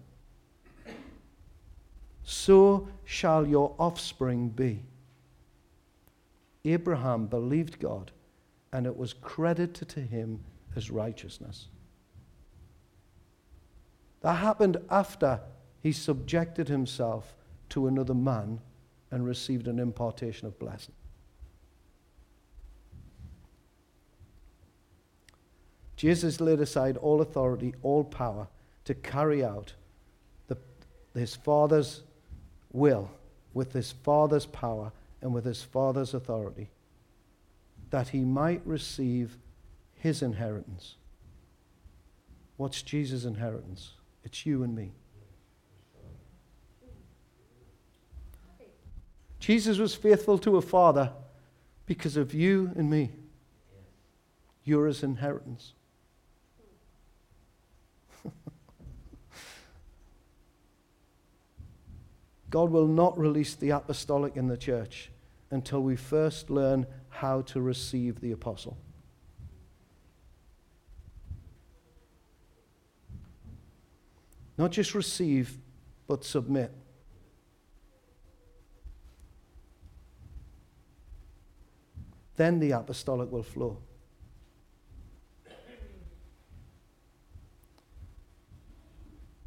So 2.24 2.90
shall 3.06 3.46
your 3.46 3.76
offspring 3.78 4.50
be. 4.50 4.82
Abraham 6.66 7.28
believed 7.28 7.80
God, 7.80 8.12
and 8.72 8.86
it 8.86 8.98
was 8.98 9.14
credited 9.14 9.88
to 9.90 10.02
him 10.02 10.40
as 10.76 10.90
righteousness. 10.90 11.68
That 14.22 14.36
happened 14.36 14.78
after 14.90 15.42
he 15.82 15.92
subjected 15.92 16.70
himself 16.70 17.36
to 17.70 17.88
another 17.88 18.14
man 18.14 18.62
and 19.12 19.26
received 19.26 19.68
an 19.68 19.80
impartation 19.80 20.48
of 20.48 20.58
blessing. 20.58 20.96
Jesus 25.96 26.42
laid 26.42 26.60
aside 26.60 26.98
all 26.98 27.22
authority, 27.22 27.74
all 27.84 28.04
power 28.04 28.48
to 28.86 28.94
carry 28.94 29.44
out 29.44 29.74
the, 30.48 30.58
his 31.14 31.36
Father's 31.36 32.02
will 32.72 33.10
with 33.54 33.74
his 33.74 33.92
Father's 33.92 34.46
power 34.48 34.92
and 35.22 35.34
with 35.34 35.46
his 35.46 35.62
Father's 35.62 36.14
authority, 36.14 36.70
that 37.92 38.10
he 38.10 38.22
might 38.22 38.62
receive 38.66 39.38
his 39.94 40.22
inheritance. 40.22 40.96
What's 42.58 42.82
Jesus' 42.82 43.26
inheritance? 43.26 43.92
It's 44.24 44.46
you 44.46 44.64
and 44.64 44.76
me. 44.76 44.92
Jesus 49.40 49.78
was 49.78 49.94
faithful 49.94 50.38
to 50.40 50.56
a 50.56 50.62
father 50.62 51.12
because 51.86 52.16
of 52.16 52.34
you 52.34 52.72
and 52.76 52.90
me. 52.90 53.12
You're 54.64 54.88
his 54.88 55.04
inheritance. 55.04 55.74
God 62.54 62.70
will 62.70 62.88
not 62.88 63.18
release 63.18 63.56
the 63.56 63.72
apostolic 63.72 64.38
in 64.38 64.46
the 64.46 64.56
church 64.56 65.10
until 65.50 65.82
we 65.82 65.96
first 65.96 66.52
learn 66.52 66.86
how 67.10 67.42
to 67.42 67.60
receive 67.60 68.22
the 68.22 68.32
apostle. 68.32 68.78
Not 74.56 74.70
just 74.70 74.94
receive, 74.94 75.58
but 76.06 76.24
submit. 76.24 76.72
Then 82.36 82.60
the 82.60 82.74
apostolic 82.74 83.32
will 83.32 83.42
flow. 83.42 83.80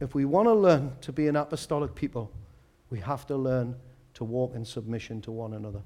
If 0.00 0.12
we 0.12 0.24
want 0.24 0.48
to 0.48 0.54
learn 0.54 0.96
to 1.02 1.12
be 1.12 1.28
an 1.28 1.36
apostolic 1.36 1.94
people, 1.94 2.32
we 2.90 3.00
have 3.00 3.26
to 3.26 3.36
learn 3.36 3.76
to 4.14 4.24
walk 4.24 4.54
in 4.54 4.64
submission 4.64 5.20
to 5.22 5.30
one 5.30 5.52
another. 5.52 5.82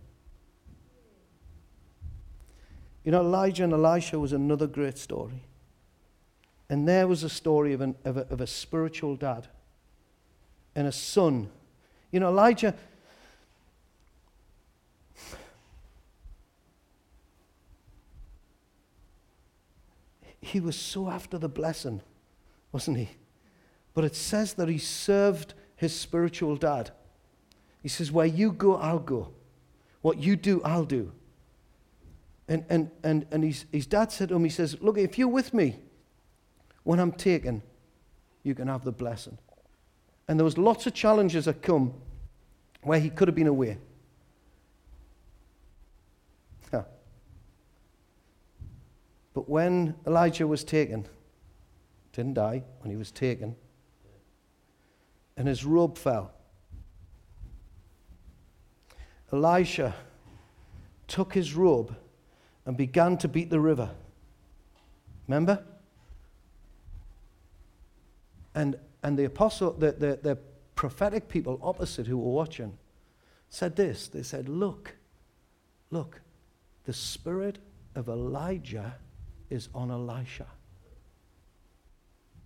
You 3.04 3.12
know, 3.12 3.20
Elijah 3.20 3.64
and 3.64 3.72
Elisha 3.72 4.18
was 4.18 4.32
another 4.32 4.66
great 4.66 4.98
story. 4.98 5.42
And 6.68 6.86
there 6.86 7.08
was 7.08 7.24
a 7.24 7.28
story 7.28 7.72
of, 7.72 7.80
an, 7.80 7.96
of, 8.04 8.16
a, 8.16 8.26
of 8.30 8.40
a 8.40 8.46
spiritual 8.46 9.16
dad 9.16 9.48
and 10.74 10.86
a 10.86 10.92
son. 10.92 11.50
You 12.12 12.20
know, 12.20 12.28
Elijah. 12.28 12.74
He 20.40 20.60
was 20.60 20.76
so 20.76 21.08
after 21.08 21.38
the 21.38 21.48
blessing, 21.48 22.02
wasn't 22.72 22.98
he? 22.98 23.10
But 23.94 24.04
it 24.04 24.14
says 24.14 24.54
that 24.54 24.68
he 24.68 24.78
served 24.78 25.54
his 25.80 25.98
spiritual 25.98 26.56
dad. 26.56 26.90
He 27.82 27.88
says, 27.88 28.12
Where 28.12 28.26
you 28.26 28.52
go, 28.52 28.76
I'll 28.76 28.98
go. 28.98 29.32
What 30.02 30.18
you 30.18 30.36
do, 30.36 30.60
I'll 30.62 30.84
do. 30.84 31.10
And, 32.48 32.66
and, 32.68 32.90
and, 33.02 33.26
and 33.30 33.42
his, 33.42 33.64
his 33.72 33.86
dad 33.86 34.12
said 34.12 34.28
to 34.28 34.34
him, 34.34 34.44
He 34.44 34.50
says, 34.50 34.76
Look, 34.82 34.98
if 34.98 35.16
you're 35.18 35.26
with 35.26 35.54
me 35.54 35.78
when 36.82 37.00
I'm 37.00 37.12
taken, 37.12 37.62
you 38.42 38.54
can 38.54 38.68
have 38.68 38.84
the 38.84 38.92
blessing. 38.92 39.38
And 40.28 40.38
there 40.38 40.44
was 40.44 40.58
lots 40.58 40.86
of 40.86 40.92
challenges 40.92 41.46
that 41.46 41.62
come 41.62 41.94
where 42.82 43.00
he 43.00 43.08
could 43.08 43.28
have 43.28 43.34
been 43.34 43.46
away. 43.46 43.78
Huh. 46.70 46.82
But 49.32 49.48
when 49.48 49.94
Elijah 50.06 50.46
was 50.46 50.62
taken, 50.62 51.06
didn't 52.12 52.34
die, 52.34 52.64
when 52.80 52.90
he 52.90 52.98
was 52.98 53.10
taken, 53.10 53.56
and 55.40 55.48
his 55.48 55.64
robe 55.64 55.96
fell. 55.96 56.32
Elisha 59.32 59.94
took 61.08 61.32
his 61.32 61.54
robe 61.54 61.96
and 62.66 62.76
began 62.76 63.16
to 63.16 63.26
beat 63.26 63.48
the 63.48 63.58
river. 63.58 63.88
Remember? 65.26 65.64
And, 68.54 68.78
and 69.02 69.18
the 69.18 69.24
apostle, 69.24 69.72
the, 69.72 69.92
the, 69.92 70.18
the 70.22 70.38
prophetic 70.74 71.26
people 71.26 71.58
opposite 71.62 72.06
who 72.06 72.18
were 72.18 72.32
watching 72.32 72.76
said 73.48 73.76
this. 73.76 74.08
They 74.08 74.22
said, 74.22 74.46
Look, 74.46 74.94
look, 75.90 76.20
the 76.84 76.92
spirit 76.92 77.60
of 77.94 78.10
Elijah 78.10 78.94
is 79.48 79.70
on 79.74 79.90
Elisha. 79.90 80.48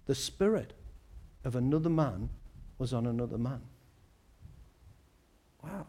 The 0.06 0.14
spirit 0.14 0.74
of 1.44 1.56
another 1.56 1.90
man 1.90 2.30
was 2.78 2.92
on 2.92 3.06
another 3.06 3.38
man. 3.38 3.60
Wow. 5.62 5.86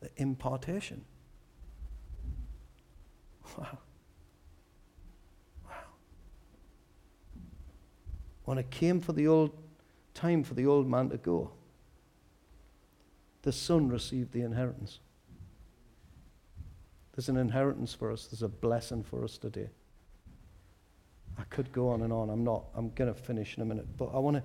The 0.00 0.10
impartation. 0.16 1.04
Wow. 3.56 3.78
Wow. 5.64 5.74
When 8.44 8.58
it 8.58 8.70
came 8.70 9.00
for 9.00 9.12
the 9.12 9.26
old 9.26 9.52
time 10.14 10.42
for 10.42 10.54
the 10.54 10.66
old 10.66 10.88
man 10.88 11.08
to 11.10 11.16
go, 11.16 11.50
the 13.42 13.52
son 13.52 13.88
received 13.88 14.32
the 14.32 14.42
inheritance. 14.42 15.00
There's 17.14 17.28
an 17.28 17.36
inheritance 17.36 17.94
for 17.94 18.12
us, 18.12 18.26
there's 18.26 18.42
a 18.42 18.48
blessing 18.48 19.02
for 19.02 19.24
us 19.24 19.38
today. 19.38 19.70
I 21.38 21.44
could 21.44 21.72
go 21.72 21.88
on 21.90 22.02
and 22.02 22.12
on. 22.12 22.30
I'm 22.30 22.42
not. 22.42 22.64
I'm 22.74 22.90
going 22.90 23.12
to 23.12 23.18
finish 23.18 23.56
in 23.56 23.62
a 23.62 23.66
minute. 23.66 23.86
But 23.96 24.06
I 24.12 24.18
want 24.18 24.36
to 24.36 24.42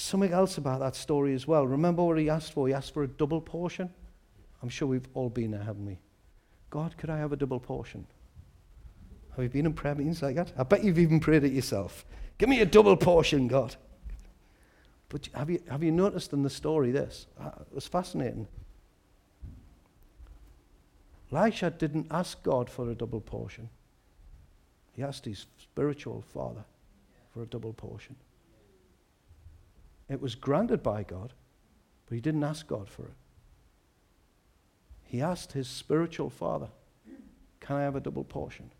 Something 0.00 0.32
else 0.32 0.58
about 0.58 0.78
that 0.78 0.94
story 0.94 1.34
as 1.34 1.48
well. 1.48 1.66
Remember 1.66 2.04
what 2.04 2.18
he 2.18 2.30
asked 2.30 2.52
for? 2.52 2.68
He 2.68 2.72
asked 2.72 2.94
for 2.94 3.02
a 3.02 3.08
double 3.08 3.40
portion. 3.40 3.90
I'm 4.62 4.68
sure 4.68 4.86
we've 4.86 5.08
all 5.12 5.28
been 5.28 5.50
there, 5.50 5.62
haven't 5.62 5.84
we? 5.84 5.98
God, 6.70 6.96
could 6.96 7.10
I 7.10 7.18
have 7.18 7.32
a 7.32 7.36
double 7.36 7.58
portion? 7.58 8.06
Have 9.34 9.42
you 9.42 9.48
been 9.48 9.66
in 9.66 9.72
prayer 9.72 9.96
meetings 9.96 10.22
like 10.22 10.36
that? 10.36 10.52
I 10.56 10.62
bet 10.62 10.84
you've 10.84 11.00
even 11.00 11.18
prayed 11.18 11.42
it 11.42 11.52
yourself. 11.52 12.06
Give 12.38 12.48
me 12.48 12.60
a 12.60 12.64
double 12.64 12.96
portion, 12.96 13.48
God. 13.48 13.74
But 15.08 15.28
have 15.34 15.50
you, 15.50 15.60
have 15.68 15.82
you 15.82 15.90
noticed 15.90 16.32
in 16.32 16.44
the 16.44 16.50
story 16.50 16.92
this? 16.92 17.26
Uh, 17.38 17.50
it 17.60 17.74
was 17.74 17.88
fascinating. 17.88 18.46
Elisha 21.32 21.70
didn't 21.70 22.06
ask 22.12 22.40
God 22.44 22.70
for 22.70 22.88
a 22.88 22.94
double 22.94 23.20
portion. 23.20 23.68
He 24.92 25.02
asked 25.02 25.24
his 25.24 25.46
spiritual 25.60 26.22
father 26.32 26.64
for 27.34 27.42
a 27.42 27.46
double 27.46 27.72
portion. 27.72 28.14
It 30.08 30.20
was 30.20 30.34
granted 30.34 30.82
by 30.82 31.02
God, 31.02 31.32
but 32.06 32.14
he 32.14 32.20
didn't 32.20 32.44
ask 32.44 32.66
God 32.66 32.88
for 32.88 33.02
it. 33.02 33.14
He 35.04 35.20
asked 35.20 35.52
his 35.52 35.68
spiritual 35.68 36.30
father, 36.30 36.68
Can 37.60 37.76
I 37.76 37.82
have 37.82 37.96
a 37.96 38.00
double 38.00 38.24
portion? 38.24 38.70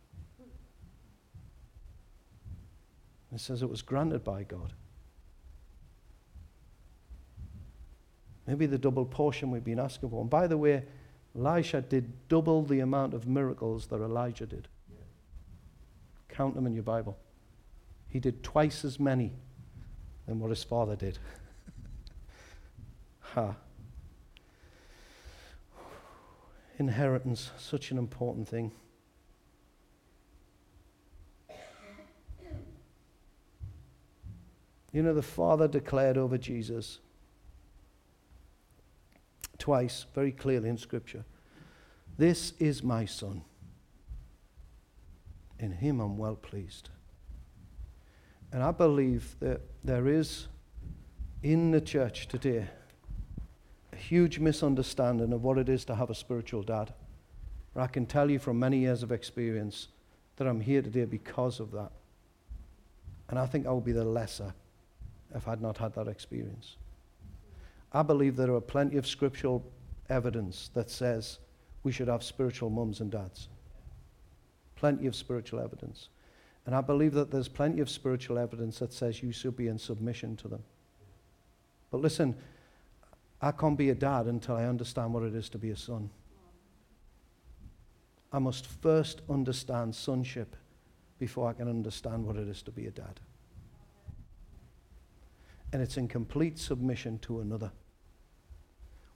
It 3.33 3.41
says 3.41 3.63
it 3.63 3.69
was 3.69 3.83
granted 3.83 4.25
by 4.25 4.43
God. 4.43 4.73
Maybe 8.47 8.65
the 8.65 8.79
double 8.79 9.05
portion 9.05 9.51
we've 9.51 9.63
been 9.63 9.79
asking 9.79 10.09
for. 10.09 10.23
And 10.23 10.31
by 10.31 10.47
the 10.47 10.57
way, 10.57 10.85
Elisha 11.37 11.83
did 11.83 12.29
double 12.29 12.63
the 12.63 12.81
amount 12.81 13.13
of 13.13 13.27
miracles 13.27 13.87
that 13.89 14.01
Elijah 14.01 14.47
did. 14.47 14.69
Count 16.29 16.55
them 16.55 16.67
in 16.67 16.73
your 16.73 16.83
Bible. 16.83 17.19
He 18.09 18.19
did 18.19 18.43
twice 18.43 18.85
as 18.85 18.99
many 18.99 19.35
than 20.29 20.39
what 20.39 20.51
his 20.51 20.63
father 20.63 20.95
did. 20.95 21.19
ha. 23.21 23.57
Inheritance, 26.79 27.51
such 27.59 27.91
an 27.91 27.99
important 27.99 28.47
thing. 28.47 28.71
You 34.93 35.03
know, 35.03 35.13
the 35.13 35.23
Father 35.23 35.69
declared 35.69 36.17
over 36.17 36.39
Jesus 36.39 36.99
twice, 39.59 40.07
very 40.15 40.33
clearly 40.33 40.69
in 40.69 40.79
Scripture 40.79 41.25
This 42.17 42.53
is 42.59 42.83
my 42.83 43.05
Son. 43.05 43.43
In 45.59 45.73
him 45.73 46.01
I'm 46.01 46.17
well 46.17 46.37
pleased. 46.37 46.91
And 48.53 48.63
I 48.63 48.71
believe 48.71 49.37
that 49.41 49.61
there 49.85 50.09
is 50.09 50.49
in 51.43 51.71
the 51.71 51.81
church 51.81 52.29
today 52.29 52.67
a 53.93 53.97
huge 53.97 54.39
misunderstanding 54.39 55.33
of 55.33 55.43
what 55.43 55.59
it 55.59 55.69
is 55.69 55.85
to 55.87 55.95
have 55.95 56.11
a 56.11 56.15
spiritual 56.15 56.63
dad. 56.63 56.93
I 57.77 57.87
can 57.87 58.07
tell 58.07 58.31
you 58.31 58.39
from 58.39 58.59
many 58.59 58.79
years 58.79 59.03
of 59.03 59.13
experience 59.13 59.89
that 60.37 60.49
I'm 60.49 60.61
here 60.61 60.83
today 60.83 61.05
because 61.05 61.61
of 61.61 61.71
that. 61.73 61.93
And 63.29 63.39
I 63.39 63.47
think 63.47 63.67
I 63.67 63.73
would 63.73 63.85
be 63.85 63.93
the 63.93 64.05
lesser 64.05 64.53
if 65.35 65.47
I 65.47 65.51
had 65.51 65.61
not 65.61 65.79
had 65.79 65.95
that 65.95 66.09
experience. 66.09 66.77
I 67.93 68.03
believe 68.03 68.37
there 68.37 68.53
are 68.55 68.61
plenty 68.61 68.97
of 68.97 69.07
scriptural 69.07 69.65
evidence 70.09 70.71
that 70.75 70.91
says 70.91 71.39
we 71.83 71.93
should 71.93 72.09
have 72.09 72.23
spiritual 72.23 72.71
mums 72.71 73.01
and 73.01 73.11
dads. 73.11 73.49
Plenty 74.77 75.07
of 75.07 75.15
spiritual 75.15 75.61
evidence. 75.61 76.09
And 76.69 76.77
I 76.77 76.83
believe 76.83 77.15
that 77.15 77.31
there's 77.31 77.49
plenty 77.49 77.81
of 77.81 77.89
spiritual 77.89 78.37
evidence 78.37 78.81
that 78.81 78.93
says 78.93 79.23
you 79.23 79.33
should 79.33 79.57
be 79.57 79.69
in 79.69 79.79
submission 79.79 80.37
to 80.37 80.49
them. 80.49 80.63
But 81.91 82.03
listen, 82.03 82.37
I 83.41 83.53
can't 83.53 83.79
be 83.79 83.89
a 83.89 83.95
dad 83.95 84.27
until 84.27 84.57
I 84.57 84.65
understand 84.65 85.15
what 85.15 85.23
it 85.23 85.35
is 85.35 85.49
to 85.49 85.57
be 85.57 85.71
a 85.71 85.77
son. 85.79 86.11
I 88.31 88.39
must 88.39 88.67
first 88.67 89.23
understand 89.31 89.95
sonship 89.95 90.57
before 91.19 91.49
I 91.49 91.55
can 91.55 91.71
understand 91.71 92.27
what 92.27 92.37
it 92.37 92.47
is 92.47 92.61
to 92.65 92.71
be 92.71 92.87
a 92.87 92.91
dad. 92.91 93.19
And 95.73 95.81
it's 95.81 95.97
in 95.97 96.07
complete 96.07 96.59
submission 96.59 97.19
to 97.21 97.41
another. 97.41 97.73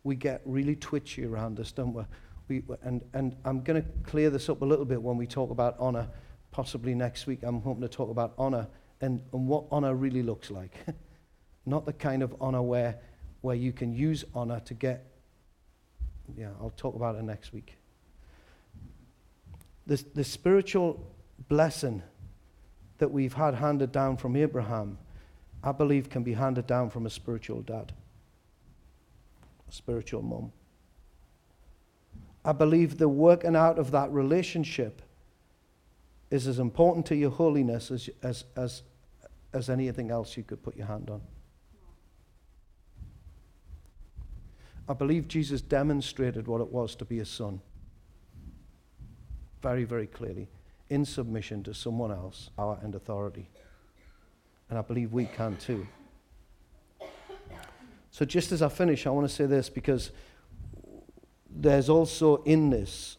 We 0.05 0.17
get 0.17 0.41
really 0.47 0.75
twitchy 0.75 1.27
around 1.27 1.59
this, 1.59 1.71
don't 1.71 1.93
we? 1.93 2.05
we 2.49 2.63
and, 2.81 3.03
and 3.13 3.37
I'm 3.45 3.63
going 3.63 3.83
to 3.83 3.87
clear 4.05 4.31
this 4.31 4.49
up 4.49 4.63
a 4.63 4.65
little 4.65 4.87
bit 4.87 5.03
when 5.03 5.19
we 5.19 5.27
talk 5.27 5.51
about 5.51 5.77
honor 5.79 6.09
possibly 6.53 6.95
next 6.95 7.27
week, 7.27 7.41
I'm 7.43 7.61
hoping 7.61 7.83
to 7.83 7.89
talk 7.89 8.11
about 8.11 8.35
honor 8.39 8.69
and, 9.01 9.21
and 9.33 9.49
what 9.49 9.65
honor 9.73 9.95
really 9.97 10.23
looks 10.23 10.51
like. 10.51 10.77
not 11.67 11.85
the 11.87 11.93
kind 11.93 12.23
of 12.23 12.37
honor 12.41 12.63
where, 12.63 12.99
where 13.41 13.57
you 13.57 13.73
can 13.73 13.93
use 13.93 14.25
honor 14.35 14.61
to 14.61 14.75
get. 14.75 15.07
Yeah, 16.37 16.51
I'll 16.61 16.73
talk 16.77 16.95
about 16.95 17.17
it 17.17 17.23
next 17.23 17.53
week. 17.53 17.77
The, 19.87 20.05
the 20.15 20.23
spiritual 20.23 21.05
blessing 21.49 22.03
that 22.99 23.09
we've 23.09 23.33
had 23.33 23.55
handed 23.55 23.91
down 23.91 24.17
from 24.17 24.37
Abraham, 24.37 24.99
I 25.65 25.73
believe, 25.73 26.09
can 26.09 26.23
be 26.23 26.35
handed 26.35 26.67
down 26.67 26.91
from 26.91 27.07
a 27.07 27.11
spiritual 27.11 27.63
dad, 27.63 27.93
a 29.69 29.73
spiritual 29.73 30.23
mom. 30.23 30.53
I 32.45 32.53
believe 32.53 32.99
the 32.99 33.09
working 33.09 33.57
out 33.57 33.79
of 33.79 33.91
that 33.93 34.11
relationship 34.13 35.03
is 36.33 36.47
as 36.47 36.59
important 36.59 37.05
to 37.05 37.15
your 37.15 37.31
holiness 37.31 37.91
as, 37.91 38.09
as, 38.23 38.45
as, 38.57 38.83
as 39.53 39.69
anything 39.69 40.11
else 40.11 40.35
you 40.35 40.43
could 40.43 40.63
put 40.63 40.75
your 40.75 40.87
hand 40.87 41.11
on. 41.11 41.21
I 44.89 44.95
believe 44.95 45.29
Jesus 45.29 45.61
demonstrated 45.61 46.49
what 46.49 46.63
it 46.63 46.73
was 46.73 46.97
to 46.97 47.05
be 47.05 47.19
a 47.19 47.27
son 47.27 47.61
very, 49.61 49.85
very 49.85 50.07
clearly 50.07 50.49
in 50.89 51.05
submission 51.05 51.63
to 51.65 51.75
someone 51.75 52.11
else, 52.11 52.49
power 52.57 52.79
and 52.83 52.95
authority. 52.95 53.51
And 54.71 54.79
I 54.79 54.83
believe 54.83 55.13
we 55.13 55.27
can 55.27 55.57
too. 55.57 55.87
So, 58.11 58.25
just 58.25 58.53
as 58.53 58.63
I 58.63 58.71
finish, 58.71 59.07
I 59.07 59.11
want 59.11 59.29
to 59.29 59.35
say 59.35 59.45
this 59.45 59.69
because 59.69 60.13
there's 61.51 61.91
also 61.91 62.43
in 62.45 62.71
this 62.71 63.19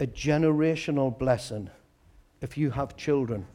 a 0.00 0.06
generational 0.06 1.16
blessing 1.16 1.68
if 2.40 2.56
you 2.56 2.70
have 2.70 2.96
children. 2.96 3.46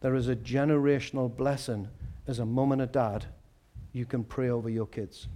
There 0.00 0.14
is 0.14 0.26
a 0.26 0.34
generational 0.34 1.34
blessing 1.34 1.88
as 2.26 2.38
a 2.38 2.46
mum 2.46 2.72
and 2.72 2.80
a 2.80 2.86
dad. 2.86 3.26
You 3.92 4.06
can 4.06 4.24
pray 4.24 4.48
over 4.48 4.70
your 4.70 4.86
kids. 4.86 5.28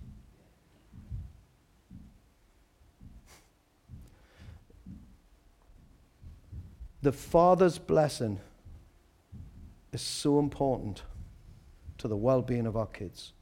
The 7.02 7.12
father's 7.12 7.78
blessing 7.78 8.40
is 9.92 10.00
so 10.00 10.38
important 10.38 11.02
to 11.98 12.08
the 12.08 12.16
well 12.16 12.40
being 12.40 12.66
of 12.66 12.78
our 12.78 12.86
kids. 12.86 13.34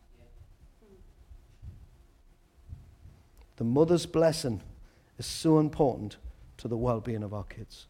The 3.54 3.64
mother's 3.64 4.04
blessing 4.04 4.62
is 5.16 5.26
so 5.26 5.60
important 5.60 6.16
to 6.64 6.68
the 6.68 6.78
well 6.78 6.98
being 6.98 7.22
of 7.22 7.34
our 7.34 7.44
kids. 7.44 7.88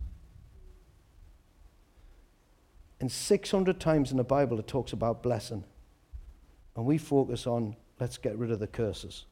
And 2.99 3.11
600 3.11 3.79
times 3.79 4.11
in 4.11 4.16
the 4.16 4.25
Bible 4.25 4.59
it 4.59 4.66
talks 4.66 4.93
about 4.93 5.22
blessing. 5.22 5.62
And 6.75 6.85
we 6.85 6.99
focus 6.99 7.47
on 7.47 7.77
let's 8.01 8.18
get 8.18 8.37
rid 8.37 8.51
of 8.51 8.59
the 8.59 8.66
curses. 8.66 9.27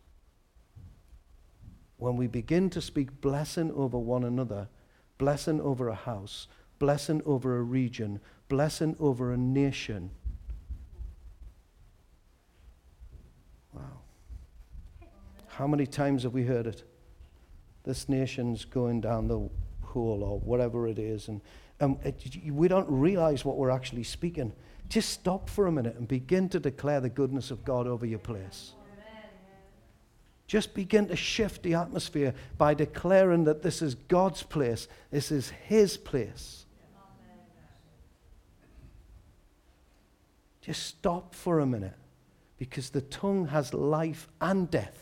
When 1.97 2.17
we 2.17 2.29
begin 2.29 2.71
to 2.71 2.81
speak 2.81 3.21
blessing 3.21 3.73
over 3.73 3.99
one 3.99 4.23
another, 4.23 4.69
blessing 5.19 5.61
over 5.61 5.89
a 5.89 5.97
house, 5.97 6.47
blessing 6.79 7.21
over 7.27 7.59
a 7.59 7.63
region, 7.63 8.21
blessing 8.49 8.95
over 9.01 9.33
a 9.33 9.37
nation. 9.37 10.13
Wow. 13.75 14.03
How 15.49 15.67
many 15.67 15.89
times 15.89 16.23
have 16.23 16.33
we 16.33 16.45
heard 16.45 16.69
it? 16.69 16.85
This 17.85 18.09
nation's 18.09 18.65
going 18.65 19.01
down 19.01 19.29
the 19.29 19.49
hole 19.83 20.23
or 20.23 20.39
whatever 20.41 20.87
it 20.87 20.99
is. 20.99 21.29
And, 21.29 21.41
and 21.81 21.99
it, 22.05 22.39
we 22.51 22.69
don't 22.69 22.89
realize 22.89 23.45
what 23.45 23.57
we're 23.57 23.71
actually 23.71 24.05
speaking. 24.05 24.53
Just 24.89 25.11
stop 25.11 25.49
for 25.49 25.67
a 25.67 25.73
minute 25.73 25.97
and 25.97 26.07
begin 26.07 26.49
to 26.51 26.61
declare 26.61 27.01
the 27.01 27.09
goodness 27.09 27.51
of 27.51 27.65
God 27.65 27.87
over 27.87 28.07
your 28.07 28.19
place. 28.19 28.73
Just 30.47 30.75
begin 30.75 31.09
to 31.09 31.17
shift 31.17 31.63
the 31.63 31.75
atmosphere 31.75 32.35
by 32.59 32.75
declaring 32.75 33.45
that 33.45 33.63
this 33.63 33.81
is 33.81 33.95
God's 33.95 34.43
place, 34.43 34.87
this 35.11 35.33
is 35.33 35.49
His 35.49 35.97
place. 35.97 36.67
Just 40.61 40.85
stop 40.85 41.35
for 41.35 41.61
a 41.61 41.67
minute 41.67 41.97
because 42.59 42.91
the 42.91 43.01
tongue 43.01 43.47
has 43.47 43.73
life 43.73 44.29
and 44.41 44.71
death. 44.71 45.02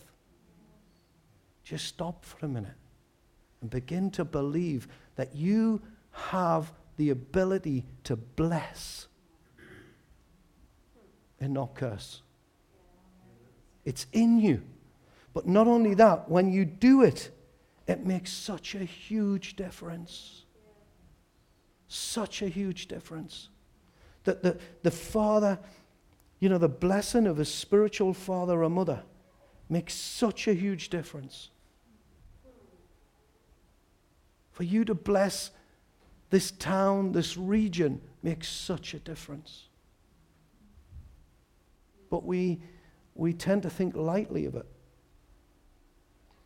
Just 1.63 1.85
stop 1.85 2.25
for 2.25 2.45
a 2.45 2.49
minute 2.49 2.75
and 3.61 3.69
begin 3.69 4.09
to 4.11 4.25
believe 4.25 4.87
that 5.15 5.35
you 5.35 5.81
have 6.11 6.71
the 6.97 7.09
ability 7.09 7.85
to 8.03 8.15
bless 8.15 9.07
and 11.39 11.53
not 11.53 11.75
curse. 11.75 12.21
It's 13.85 14.05
in 14.11 14.39
you. 14.39 14.61
But 15.33 15.47
not 15.47 15.67
only 15.67 15.93
that, 15.95 16.29
when 16.29 16.51
you 16.51 16.65
do 16.65 17.03
it, 17.03 17.31
it 17.87 18.05
makes 18.05 18.31
such 18.31 18.75
a 18.75 18.83
huge 18.83 19.55
difference. 19.55 20.43
Such 21.87 22.41
a 22.41 22.47
huge 22.47 22.87
difference. 22.87 23.49
That 24.25 24.43
the, 24.43 24.57
the 24.83 24.91
father, 24.91 25.57
you 26.39 26.49
know, 26.49 26.57
the 26.57 26.69
blessing 26.69 27.25
of 27.27 27.39
a 27.39 27.45
spiritual 27.45 28.13
father 28.13 28.63
or 28.63 28.69
mother 28.69 29.03
makes 29.71 29.93
such 29.93 30.49
a 30.49 30.53
huge 30.53 30.89
difference. 30.89 31.49
For 34.51 34.63
you 34.63 34.83
to 34.83 34.93
bless 34.93 35.51
this 36.29 36.51
town, 36.51 37.13
this 37.13 37.37
region, 37.37 38.01
makes 38.21 38.49
such 38.49 38.93
a 38.93 38.99
difference. 38.99 39.69
But 42.09 42.25
we, 42.25 42.61
we 43.15 43.33
tend 43.33 43.63
to 43.63 43.69
think 43.69 43.95
lightly 43.95 44.45
of 44.45 44.55
it. 44.55 44.65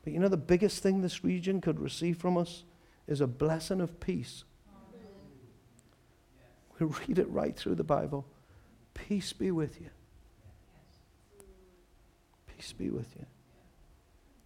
But 0.04 0.14
you 0.14 0.20
know, 0.20 0.28
the 0.28 0.38
biggest 0.38 0.84
thing 0.84 1.02
this 1.02 1.24
region 1.24 1.62
could 1.62 1.80
receive 1.80 2.18
from 2.18 2.38
us 2.38 2.64
is 3.08 3.22
a 3.22 3.28
blessing 3.28 3.82
of 3.82 4.00
peace. 4.00 4.44
We 6.78 6.86
read 7.08 7.18
it 7.18 7.30
right 7.30 7.56
through 7.56 7.76
the 7.76 7.84
Bible. 7.84 8.28
Peace 8.94 9.34
be 9.34 9.50
with 9.50 9.82
you. 9.82 9.90
Peace 12.56 12.74
be 12.74 12.90
with 12.90 13.16
you. 13.18 13.26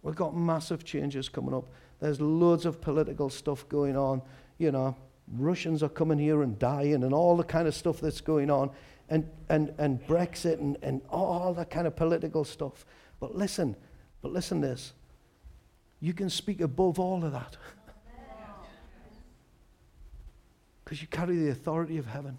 We've 0.02 0.16
got 0.16 0.34
massive 0.34 0.84
changes 0.84 1.28
coming 1.28 1.54
up. 1.54 1.68
There's 2.00 2.20
loads 2.20 2.64
of 2.64 2.80
political 2.80 3.28
stuff 3.28 3.68
going 3.68 3.96
on. 3.96 4.22
You 4.58 4.72
know, 4.72 4.96
Russians 5.36 5.82
are 5.82 5.88
coming 5.88 6.18
here 6.18 6.42
and 6.42 6.58
dying 6.58 7.04
and 7.04 7.12
all 7.12 7.36
the 7.36 7.44
kind 7.44 7.68
of 7.68 7.74
stuff 7.74 8.00
that's 8.00 8.20
going 8.20 8.50
on. 8.50 8.70
And, 9.08 9.28
and, 9.48 9.74
and 9.78 10.04
Brexit 10.06 10.58
and, 10.60 10.78
and 10.82 11.02
all 11.10 11.52
that 11.54 11.70
kind 11.70 11.86
of 11.86 11.96
political 11.96 12.44
stuff. 12.44 12.86
But 13.18 13.34
listen, 13.36 13.76
but 14.22 14.32
listen 14.32 14.60
this. 14.60 14.92
You 16.00 16.14
can 16.14 16.30
speak 16.30 16.60
above 16.60 16.98
all 16.98 17.24
of 17.24 17.32
that. 17.32 17.56
Because 20.82 21.02
you 21.02 21.06
carry 21.06 21.36
the 21.36 21.50
authority 21.50 21.98
of 21.98 22.06
heaven. 22.06 22.36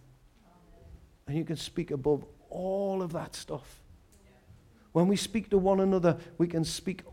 And 1.25 1.37
you 1.37 1.45
can 1.45 1.55
speak 1.55 1.91
above 1.91 2.25
all 2.49 3.01
of 3.01 3.13
that 3.13 3.33
stuff. 3.33 3.80
When 4.91 5.07
we 5.07 5.15
speak 5.15 5.49
to 5.51 5.57
one 5.57 5.79
another, 5.79 6.17
we 6.37 6.47
can 6.47 6.65
speak 6.65 7.03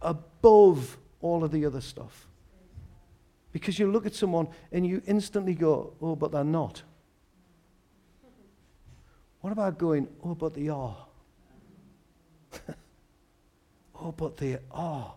above 0.00 0.96
all 1.20 1.44
of 1.44 1.50
the 1.50 1.66
other 1.66 1.80
stuff. 1.80 2.26
Because 3.52 3.78
you 3.78 3.90
look 3.90 4.06
at 4.06 4.14
someone 4.14 4.48
and 4.72 4.86
you 4.86 5.02
instantly 5.06 5.54
go, 5.54 5.94
oh, 6.00 6.16
but 6.16 6.32
they're 6.32 6.44
not. 6.44 6.82
What 9.40 9.52
about 9.52 9.78
going, 9.78 10.08
oh, 10.24 10.34
but 10.34 10.54
they 10.54 10.68
are? 10.68 10.96
oh, 13.94 14.12
but 14.12 14.36
they 14.36 14.58
are. 14.70 15.14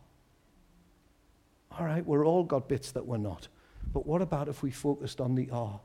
All 1.71 1.85
right, 1.85 2.05
we're 2.05 2.25
all 2.25 2.43
got 2.43 2.67
bits 2.67 2.91
that 2.91 3.05
we're 3.05 3.17
not. 3.17 3.47
But 3.93 4.05
what 4.05 4.21
about 4.21 4.47
if 4.47 4.61
we 4.61 4.71
focused 4.71 5.19
on 5.19 5.35
the 5.35 5.49
are? 5.51 5.79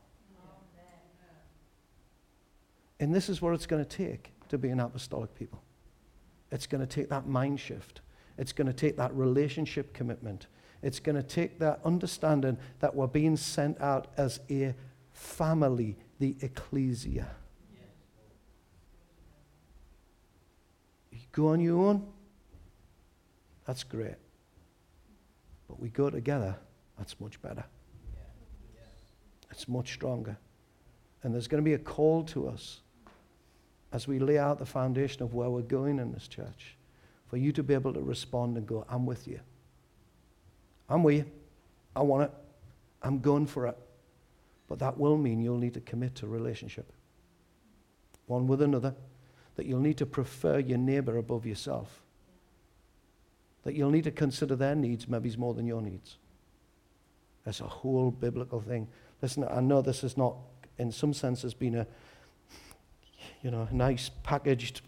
And 2.99 3.13
this 3.13 3.29
is 3.29 3.41
what 3.41 3.53
it's 3.53 3.65
going 3.65 3.83
to 3.83 3.97
take 3.97 4.31
to 4.49 4.57
be 4.57 4.69
an 4.69 4.79
apostolic 4.79 5.33
people. 5.35 5.61
It's 6.55 6.67
going 6.67 6.79
to 6.79 6.87
take 6.87 7.09
that 7.09 7.27
mind 7.27 7.59
shift. 7.59 7.99
It's 8.37 8.53
going 8.53 8.67
to 8.67 8.73
take 8.73 8.95
that 8.95 9.13
relationship 9.13 9.93
commitment. 9.93 10.47
It's 10.81 11.01
going 11.01 11.17
to 11.17 11.21
take 11.21 11.59
that 11.59 11.81
understanding 11.83 12.57
that 12.79 12.95
we're 12.95 13.07
being 13.07 13.35
sent 13.35 13.81
out 13.81 14.07
as 14.15 14.39
a 14.49 14.73
family, 15.11 15.97
the 16.17 16.37
ecclesia. 16.39 17.27
You 21.11 21.19
go 21.33 21.49
on 21.49 21.59
your 21.59 21.87
own, 21.87 22.07
that's 23.67 23.83
great. 23.83 24.15
But 25.67 25.81
we 25.81 25.89
go 25.89 26.09
together, 26.09 26.55
that's 26.97 27.19
much 27.19 27.41
better. 27.41 27.65
It's 29.51 29.67
much 29.67 29.93
stronger. 29.93 30.37
And 31.21 31.33
there's 31.33 31.49
going 31.49 31.61
to 31.61 31.65
be 31.65 31.73
a 31.73 31.79
call 31.79 32.23
to 32.23 32.47
us 32.47 32.79
as 33.91 34.07
we 34.07 34.19
lay 34.19 34.37
out 34.37 34.59
the 34.59 34.65
foundation 34.65 35.23
of 35.23 35.33
where 35.33 35.49
we're 35.49 35.61
going 35.61 35.99
in 35.99 36.11
this 36.11 36.27
church 36.27 36.75
for 37.27 37.37
you 37.37 37.51
to 37.51 37.63
be 37.63 37.73
able 37.73 37.93
to 37.93 38.01
respond 38.01 38.57
and 38.57 38.67
go, 38.67 38.85
I'm 38.89 39.05
with 39.05 39.27
you. 39.27 39.39
I'm 40.89 41.03
with 41.03 41.15
you. 41.17 41.31
I 41.95 42.01
want 42.01 42.23
it. 42.23 42.31
I'm 43.01 43.19
going 43.19 43.47
for 43.47 43.67
it. 43.67 43.77
But 44.67 44.79
that 44.79 44.97
will 44.97 45.17
mean 45.17 45.41
you'll 45.41 45.57
need 45.57 45.75
to 45.75 45.81
commit 45.81 46.15
to 46.15 46.25
a 46.25 46.29
relationship. 46.29 46.91
one 48.27 48.47
with 48.47 48.61
another, 48.61 48.95
that 49.55 49.65
you'll 49.65 49.79
need 49.79 49.97
to 49.97 50.05
prefer 50.05 50.59
your 50.59 50.77
neighbor 50.77 51.17
above 51.17 51.45
yourself, 51.45 52.01
that 53.63 53.73
you'll 53.73 53.91
need 53.91 54.03
to 54.03 54.11
consider 54.11 54.55
their 54.55 54.75
needs 54.75 55.07
maybe 55.07 55.33
more 55.37 55.53
than 55.53 55.65
your 55.65 55.81
needs. 55.81 56.17
That's 57.43 57.61
a 57.61 57.67
whole 57.67 58.11
biblical 58.11 58.61
thing. 58.61 58.87
Listen, 59.21 59.45
I 59.49 59.61
know 59.61 59.81
this 59.81 60.03
is 60.03 60.17
not, 60.17 60.35
in 60.77 60.91
some 60.91 61.13
sense, 61.13 61.43
has 61.43 61.53
been 61.53 61.75
a, 61.75 61.87
you 63.45 63.51
know, 63.51 63.67
nice 63.71 64.09
packaged 64.23 64.81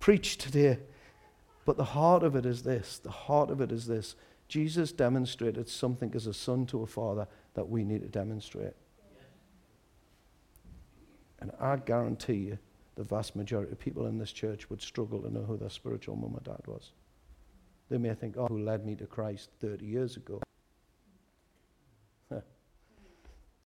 preach 0.00 0.36
today. 0.36 0.80
But 1.64 1.76
the 1.76 1.84
heart 1.84 2.24
of 2.24 2.34
it 2.34 2.44
is 2.44 2.64
this 2.64 2.98
the 2.98 3.10
heart 3.10 3.50
of 3.50 3.60
it 3.60 3.70
is 3.70 3.86
this. 3.86 4.16
Jesus 4.48 4.90
demonstrated 4.90 5.68
something 5.68 6.12
as 6.12 6.26
a 6.26 6.34
son 6.34 6.66
to 6.66 6.82
a 6.82 6.88
father 6.88 7.28
that 7.54 7.68
we 7.68 7.84
need 7.84 8.02
to 8.02 8.08
demonstrate. 8.08 8.74
And 11.38 11.52
I 11.60 11.76
guarantee 11.76 12.34
you, 12.34 12.58
the 12.96 13.04
vast 13.04 13.36
majority 13.36 13.70
of 13.70 13.78
people 13.78 14.06
in 14.06 14.18
this 14.18 14.32
church 14.32 14.68
would 14.70 14.82
struggle 14.82 15.20
to 15.22 15.32
know 15.32 15.42
who 15.42 15.56
their 15.56 15.70
spiritual 15.70 16.16
mum 16.16 16.34
or 16.34 16.40
dad 16.40 16.66
was. 16.66 16.90
They 17.90 17.98
may 17.98 18.14
think, 18.14 18.36
oh, 18.36 18.46
who 18.48 18.58
led 18.58 18.84
me 18.84 18.96
to 18.96 19.06
Christ 19.06 19.50
30 19.60 19.86
years 19.86 20.16
ago. 20.16 20.42